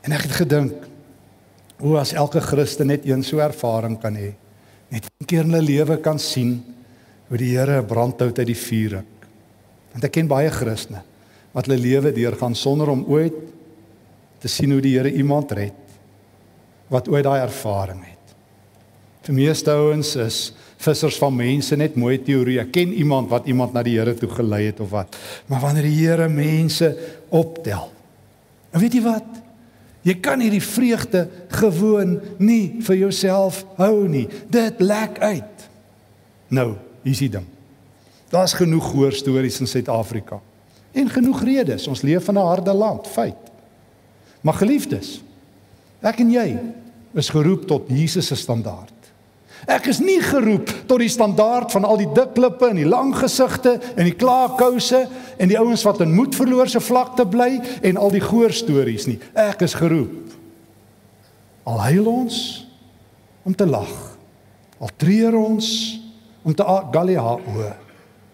En 0.00 0.12
ek 0.12 0.22
het 0.22 0.32
gedink: 0.32 0.72
"O, 1.80 1.96
as 1.96 2.14
elke 2.14 2.40
Christen 2.40 2.86
net 2.86 3.04
een 3.04 3.22
so 3.22 3.36
ervaring 3.38 4.00
kan 4.00 4.16
hê, 4.16 4.32
net 4.88 5.04
een 5.04 5.26
keer 5.26 5.44
in 5.44 5.52
hulle 5.52 5.62
lewe 5.62 6.00
kan 6.00 6.18
sien 6.18 6.64
hoe 7.28 7.36
die 7.36 7.52
Here 7.58 7.82
'n 7.82 7.86
brandhout 7.86 8.38
uit 8.38 8.46
die 8.46 8.56
vuur 8.56 8.90
ruk." 8.90 9.13
Want 9.94 10.08
ek 10.08 10.16
ken 10.18 10.30
baie 10.30 10.50
Christene 10.52 11.04
wat 11.54 11.68
hulle 11.68 11.78
lewe 11.78 12.10
deurgaan 12.14 12.56
sonder 12.58 12.90
om 12.90 13.04
ooit 13.06 13.36
te 14.42 14.50
sien 14.50 14.74
hoe 14.74 14.82
die 14.82 14.96
Here 14.96 15.12
iemand 15.14 15.54
red 15.54 15.80
wat 16.92 17.08
ooit 17.08 17.24
daai 17.24 17.40
ervaring 17.46 18.02
het. 18.02 18.34
Vir 19.24 19.36
meeste 19.38 19.72
ouens 19.72 20.10
is 20.20 20.38
vissers 20.84 21.16
van 21.16 21.32
mense 21.32 21.76
net 21.80 21.94
mooi 21.96 22.18
teorie. 22.20 22.58
Ek 22.60 22.74
ken 22.74 22.92
iemand 22.92 23.30
wat 23.30 23.46
iemand 23.48 23.72
na 23.72 23.84
die 23.86 23.96
Here 23.96 24.12
toe 24.18 24.28
gelei 24.34 24.66
het 24.66 24.82
of 24.84 24.90
wat. 24.92 25.16
Maar 25.48 25.62
wanneer 25.62 25.88
die 25.88 25.96
Here 26.02 26.28
mense 26.28 26.90
optel. 27.32 27.88
En 28.74 28.82
weet 28.82 28.98
jy 28.98 29.04
wat? 29.06 29.40
Jy 30.04 30.18
kan 30.20 30.42
hierdie 30.44 30.60
vreugde 30.60 31.24
gewoon 31.56 32.18
nie 32.42 32.82
vir 32.84 32.98
jouself 33.06 33.62
hou 33.78 34.04
nie. 34.10 34.26
Dit 34.52 34.82
lek 34.84 35.16
uit. 35.22 35.68
Nou, 36.52 36.74
hier's 37.06 37.22
die 37.24 37.32
ding. 37.38 37.48
Daar's 38.28 38.52
genoeg 38.52 38.92
hoor 38.92 39.12
stories 39.12 39.60
in 39.60 39.66
Suid-Afrika. 39.66 40.40
En 40.92 41.10
genoeg 41.10 41.42
redes. 41.42 41.86
Ons 41.86 42.02
leef 42.02 42.28
in 42.28 42.34
'n 42.34 42.46
harde 42.46 42.72
land, 42.72 43.06
feit. 43.08 43.36
Maar 44.40 44.54
geliefdes, 44.54 45.22
ek 46.00 46.18
en 46.18 46.30
jy 46.30 46.58
is 47.14 47.28
geroep 47.28 47.66
tot 47.66 47.88
Jesus 47.88 48.26
se 48.26 48.36
standaard. 48.36 48.92
Ek 49.66 49.86
is 49.86 49.98
nie 49.98 50.20
geroep 50.20 50.68
tot 50.86 51.00
die 51.00 51.08
standaard 51.08 51.72
van 51.72 51.84
al 51.84 51.96
die 51.96 52.10
dik 52.12 52.34
klippe 52.36 52.68
en 52.68 52.76
die 52.76 52.88
lang 52.88 53.14
gesigte 53.16 53.78
en 53.96 54.04
die 54.04 54.16
klaarkouse 54.18 55.06
en 55.38 55.48
die 55.48 55.58
ouens 55.58 55.82
wat 55.82 56.02
in 56.04 56.12
moed 56.12 56.34
verloor 56.36 56.68
se 56.68 56.80
vlakte 56.80 57.24
bly 57.26 57.60
en 57.82 57.96
al 57.96 58.12
die 58.12 58.20
goeie 58.20 58.52
stories 58.52 59.06
nie. 59.06 59.18
Ek 59.32 59.64
is 59.64 59.74
geroep 59.74 60.24
al 61.64 61.80
huil 61.80 62.08
ons 62.10 62.66
om 63.42 63.54
te 63.56 63.66
lag. 63.66 63.92
Al 64.78 64.92
treur 65.00 65.36
ons 65.38 65.68
om 66.44 66.52
te 66.52 66.64
gallia 66.92 67.24
o 67.24 67.70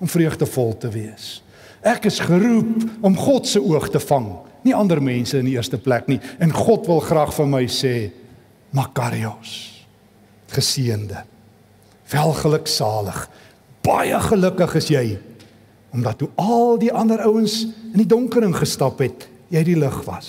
om 0.00 0.08
vreugdevol 0.08 0.74
te 0.80 0.90
wees. 0.92 1.40
Ek 1.86 2.08
is 2.10 2.20
geroep 2.24 3.04
om 3.04 3.16
God 3.16 3.48
se 3.48 3.60
oog 3.62 3.88
te 3.92 4.00
vang, 4.02 4.32
nie 4.64 4.76
ander 4.76 5.00
mense 5.02 5.38
in 5.38 5.48
die 5.48 5.56
eerste 5.56 5.80
plek 5.80 6.08
nie. 6.10 6.18
En 6.40 6.52
God 6.52 6.88
wil 6.90 7.00
graag 7.04 7.32
vir 7.36 7.48
my 7.48 7.64
sê, 7.72 7.94
Makarios, 8.76 9.84
geseënde, 10.52 11.24
welgeluksalig, 12.12 13.24
baie 13.82 14.20
gelukkig 14.28 14.76
is 14.78 14.90
jy 14.92 15.04
omdat 15.90 16.20
toe 16.20 16.28
al 16.38 16.76
die 16.78 16.92
ander 16.94 17.18
ouens 17.26 17.64
in 17.64 17.98
die 17.98 18.06
donker 18.06 18.44
ingestap 18.46 19.00
het, 19.02 19.26
jy 19.50 19.62
die 19.66 19.74
lig 19.74 19.96
was. 20.06 20.28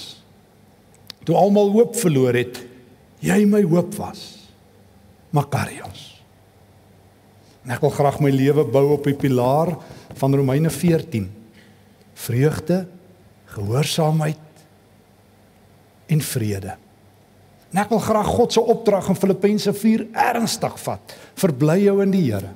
Toe 1.22 1.36
almal 1.38 1.70
hoop 1.76 1.94
verloor 2.02 2.34
het, 2.34 2.64
jy 3.22 3.44
my 3.46 3.62
hoop 3.70 3.94
was. 4.00 4.24
Makarios. 5.38 6.11
En 7.66 7.74
ek 7.76 7.84
wil 7.84 7.94
graag 7.94 8.20
my 8.24 8.32
lewe 8.34 8.66
bou 8.66 8.88
op 8.96 9.06
die 9.06 9.18
pilaar 9.18 9.76
van 10.18 10.36
Romeine 10.36 10.70
14. 10.74 11.28
Vreugde, 12.22 12.86
gehoorsaamheid 13.54 14.64
en 16.12 16.22
vrede. 16.22 16.78
En 17.72 17.84
ek 17.84 17.92
wil 17.94 18.02
graag 18.04 18.32
God 18.36 18.54
se 18.54 18.64
opdrag 18.74 19.08
in 19.12 19.20
Filippense 19.20 19.74
4 19.74 20.08
ernstig 20.32 20.80
vat. 20.84 21.16
Verbly 21.40 21.78
jou 21.86 22.02
in 22.04 22.12
die 22.12 22.26
Here. 22.28 22.52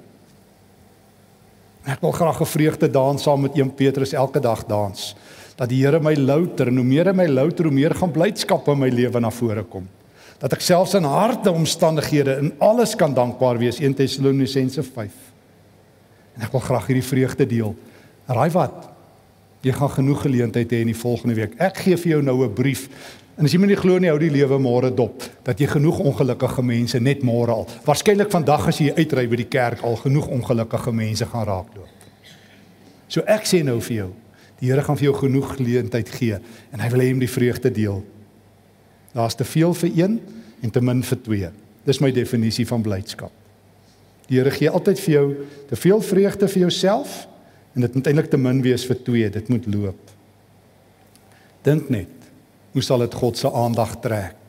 Ek 1.85 2.01
wil 2.01 2.11
graag 2.11 2.41
'n 2.41 2.49
vreugde 2.49 2.89
dans 2.89 3.21
saam 3.21 3.41
met 3.41 3.55
1 3.55 3.75
Petrus 3.75 4.13
elke 4.13 4.39
dag 4.39 4.65
dans. 4.65 5.15
Dat 5.55 5.69
die 5.69 5.85
Here 5.85 5.99
my 5.99 6.15
louter 6.15 6.67
en 6.67 6.77
hoe 6.77 6.85
meer 6.85 7.05
hy 7.05 7.13
my 7.13 7.27
louter, 7.27 7.65
hoe 7.65 7.73
meer 7.73 7.95
gaan 7.95 8.11
blydskap 8.11 8.67
in 8.67 8.79
my 8.79 8.89
lewe 8.89 9.19
na 9.19 9.29
vore 9.29 9.63
kom 9.63 9.87
dat 10.39 10.53
ek 10.53 10.63
selfs 10.63 10.95
in 10.97 11.07
harde 11.07 11.51
omstandighede 11.51 12.37
in 12.41 12.51
alles 12.63 12.95
kan 12.95 13.13
dankbaar 13.15 13.57
wees 13.61 13.79
1 13.79 13.93
Tessalonisense 13.93 14.83
5. 14.83 15.11
En 16.35 16.43
ek 16.43 16.51
wil 16.51 16.63
graag 16.65 16.89
hierdie 16.89 17.07
vreugde 17.07 17.47
deel. 17.47 17.75
Raai 18.27 18.49
wat? 18.55 18.89
Jy 19.65 19.73
gaan 19.77 19.93
genoeg 19.95 20.25
geleenthede 20.25 20.75
hê 20.75 20.83
in 20.83 20.91
die 20.91 20.97
volgende 20.97 21.37
week. 21.37 21.55
Ek 21.61 21.79
gee 21.85 21.97
vir 21.97 22.11
jou 22.17 22.21
nou 22.21 22.43
'n 22.43 22.53
brief. 22.53 22.89
En 23.37 23.45
as 23.45 23.51
jy 23.51 23.59
my 23.59 23.67
nie 23.67 23.75
glo 23.75 23.97
nie, 23.99 24.09
hou 24.09 24.19
die 24.19 24.29
lewe 24.29 24.59
môre 24.59 24.93
dop 24.93 25.23
dat 25.43 25.59
jy 25.59 25.67
genoeg 25.67 25.99
ongelukkige 25.99 26.63
mense 26.63 26.99
net 26.99 27.23
môre 27.23 27.51
al. 27.51 27.67
Waarskynlik 27.85 28.31
vandag 28.31 28.67
as 28.67 28.77
jy 28.77 28.93
uitry 28.95 29.27
by 29.27 29.35
die 29.35 29.49
kerk 29.49 29.83
al 29.83 29.95
genoeg 29.95 30.27
ongelukkige 30.27 30.91
mense 30.91 31.25
gaan 31.25 31.45
raakloop. 31.45 31.89
So 33.07 33.21
ek 33.27 33.45
sê 33.45 33.63
nou 33.63 33.79
vir 33.81 33.95
jou, 33.95 34.11
die 34.59 34.69
Here 34.69 34.81
gaan 34.81 34.97
vir 34.97 35.03
jou 35.03 35.13
genoeg 35.13 35.55
geleentheid 35.57 36.09
gee 36.09 36.39
en 36.71 36.79
hy 36.79 36.89
wil 36.89 36.99
hê 36.99 37.07
jy 37.07 37.13
moet 37.13 37.27
die 37.27 37.35
vreugde 37.39 37.71
deel. 37.71 38.03
Daar's 39.15 39.37
te 39.39 39.47
veel 39.47 39.73
vir 39.73 39.91
een 39.95 40.19
en 40.61 40.71
te 40.71 40.81
min 40.83 41.03
vir 41.03 41.21
twee. 41.23 41.49
Dis 41.87 42.01
my 42.03 42.11
definisie 42.11 42.65
van 42.67 42.83
blydskap. 42.83 43.31
Die 44.27 44.39
Here 44.39 44.51
gee 44.51 44.69
altyd 44.69 44.99
vir 44.99 45.13
jou 45.13 45.25
te 45.69 45.77
veel 45.79 46.01
vreugde 46.01 46.49
vir 46.49 46.65
jouself 46.65 47.23
en 47.75 47.85
dit 47.85 47.95
moet 47.95 48.07
eintlik 48.09 48.31
te 48.31 48.39
min 48.41 48.61
wees 48.65 48.85
vir 48.87 48.99
twee. 49.05 49.29
Dit 49.31 49.51
moet 49.53 49.67
loop. 49.71 50.13
Dink 51.65 51.89
net, 51.93 52.29
hoe 52.73 52.83
sal 52.83 53.05
dit 53.05 53.13
God 53.15 53.37
se 53.39 53.51
aandag 53.51 53.95
trek? 54.03 54.39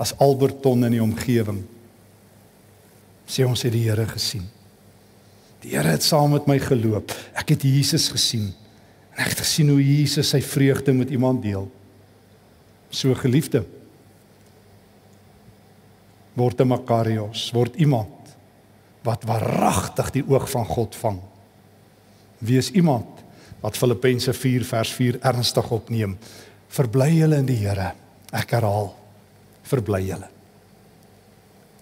As 0.00 0.14
Alberton 0.18 0.88
in 0.88 0.96
die 0.96 1.04
omgewing 1.04 1.62
sê 3.30 3.44
ons 3.46 3.62
het 3.62 3.70
die 3.70 3.84
Here 3.86 4.08
gesien. 4.10 4.48
Die 5.62 5.76
Here 5.76 5.92
het 5.92 6.02
saam 6.02 6.32
met 6.34 6.48
my 6.50 6.56
geloop. 6.58 7.12
Ek 7.38 7.52
het 7.54 7.62
Jesus 7.68 8.08
gesien. 8.10 8.48
En 9.14 9.22
ek 9.22 9.36
het 9.36 9.44
gesien 9.44 9.68
hoe 9.70 9.82
Jesus 9.82 10.32
sy 10.32 10.40
vreugde 10.42 10.96
met 10.96 11.12
iemand 11.14 11.44
deel. 11.44 11.68
So 12.90 13.14
geliefde 13.14 13.64
word 16.34 16.60
'n 16.60 16.68
makarios, 16.68 17.50
word 17.52 17.76
iemand 17.76 18.36
wat 19.02 19.24
waaragtig 19.24 20.10
die 20.10 20.24
oog 20.28 20.50
van 20.50 20.64
God 20.64 20.96
vang. 20.96 21.20
Wees 22.38 22.70
iemand 22.70 23.06
wat 23.60 23.76
Filippense 23.76 24.32
4 24.32 24.64
vers 24.64 24.92
4 24.96 25.18
ernstig 25.20 25.70
opneem. 25.70 26.18
Verbly 26.68 27.10
julle 27.18 27.36
in 27.36 27.46
die 27.46 27.56
Here. 27.56 27.92
Ek 28.32 28.50
herhaal, 28.50 28.94
verbly 29.62 30.02
julle. 30.06 30.28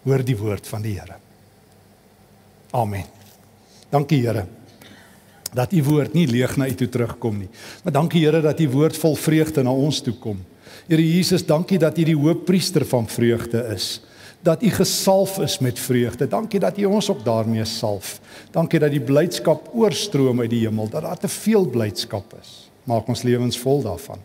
Hoor 0.03 0.25
die 0.25 0.37
woord 0.37 0.67
van 0.67 0.83
die 0.83 0.95
Here. 0.99 1.19
Amen. 2.73 3.05
Dankie 3.91 4.23
Here 4.27 4.47
dat 5.55 5.73
u 5.73 5.83
woord 5.83 6.13
nie 6.13 6.27
leeg 6.27 6.57
na 6.57 6.67
u 6.69 6.75
toe 6.75 6.89
terugkom 6.89 7.39
nie. 7.39 7.49
Maar 7.83 7.93
dankie 7.93 8.25
Here 8.25 8.41
dat 8.41 8.61
u 8.61 8.69
woord 8.69 8.97
vol 8.97 9.17
vreugde 9.17 9.63
na 9.63 9.73
ons 9.73 10.01
toe 10.01 10.15
kom. 10.15 10.45
Here 10.87 11.03
Jesus, 11.03 11.47
dankie 11.47 11.79
dat 11.79 11.99
U 11.99 12.05
die 12.05 12.17
hoofpriester 12.17 12.87
van 12.87 13.09
vreugde 13.09 13.65
is. 13.75 14.01
Dat 14.45 14.63
U 14.63 14.71
gesalf 14.71 15.39
is 15.43 15.59
met 15.59 15.79
vreugde. 15.79 16.29
Dankie 16.29 16.61
dat 16.61 16.79
U 16.79 16.85
ons 16.85 17.11
ook 17.11 17.25
daarmee 17.25 17.65
salf. 17.65 18.21
Dankie 18.51 18.79
dat 18.79 18.95
die 18.95 19.03
blydskap 19.03 19.71
oorstroom 19.75 20.41
uit 20.41 20.51
die 20.51 20.67
hemel, 20.67 20.89
dat 20.89 21.03
daar 21.03 21.19
te 21.19 21.29
veel 21.29 21.67
blydskap 21.67 22.37
is. 22.41 22.71
Maak 22.85 23.09
ons 23.09 23.23
lewens 23.27 23.59
vol 23.59 23.83
daarvan. 23.83 24.23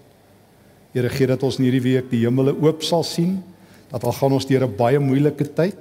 Here, 0.94 1.10
gee 1.10 1.28
dat 1.28 1.44
ons 1.44 1.58
in 1.58 1.66
hierdie 1.66 1.82
week 1.82 2.12
die 2.12 2.22
hemele 2.22 2.54
oop 2.54 2.84
sal 2.86 3.04
sien, 3.04 3.40
dat 3.90 4.06
al 4.06 4.14
gaan 4.14 4.38
ons 4.38 4.46
deur 4.46 4.68
'n 4.68 4.76
baie 4.78 5.00
moeilike 5.00 5.54
tyd, 5.54 5.78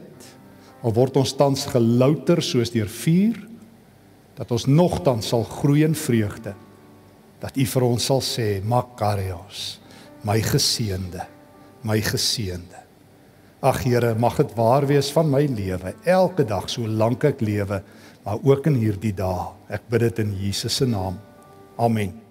al 0.82 0.92
word 0.92 1.16
ons 1.16 1.36
tans 1.36 1.66
gelouter 1.66 2.42
soos 2.42 2.70
deur 2.70 2.88
vuur, 2.88 3.36
dat 4.34 4.50
ons 4.50 4.66
nogtans 4.66 5.28
sal 5.28 5.44
groei 5.44 5.84
in 5.84 5.94
vreugde. 5.94 6.54
Dat 7.40 7.56
U 7.56 7.64
vir 7.64 7.82
ons 7.82 8.04
sal 8.04 8.20
sê, 8.20 8.64
Makarios 8.64 9.81
my 10.26 10.38
geseënde, 10.42 11.26
my 11.86 11.98
geseënde. 12.04 12.80
Ag 13.62 13.82
Here, 13.86 14.14
mag 14.18 14.38
dit 14.40 14.54
waar 14.58 14.86
wees 14.86 15.10
van 15.14 15.30
my 15.30 15.44
lewe 15.46 15.94
elke 16.08 16.46
dag 16.46 16.68
solank 16.70 17.26
ek 17.30 17.42
lewe, 17.42 17.82
maar 18.22 18.42
ook 18.42 18.66
in 18.70 18.78
hierdie 18.78 19.14
dae. 19.14 19.50
Ek 19.70 19.86
bid 19.90 20.06
dit 20.06 20.24
in 20.24 20.34
Jesus 20.38 20.78
se 20.82 20.86
naam. 20.86 21.18
Amen. 21.78 22.21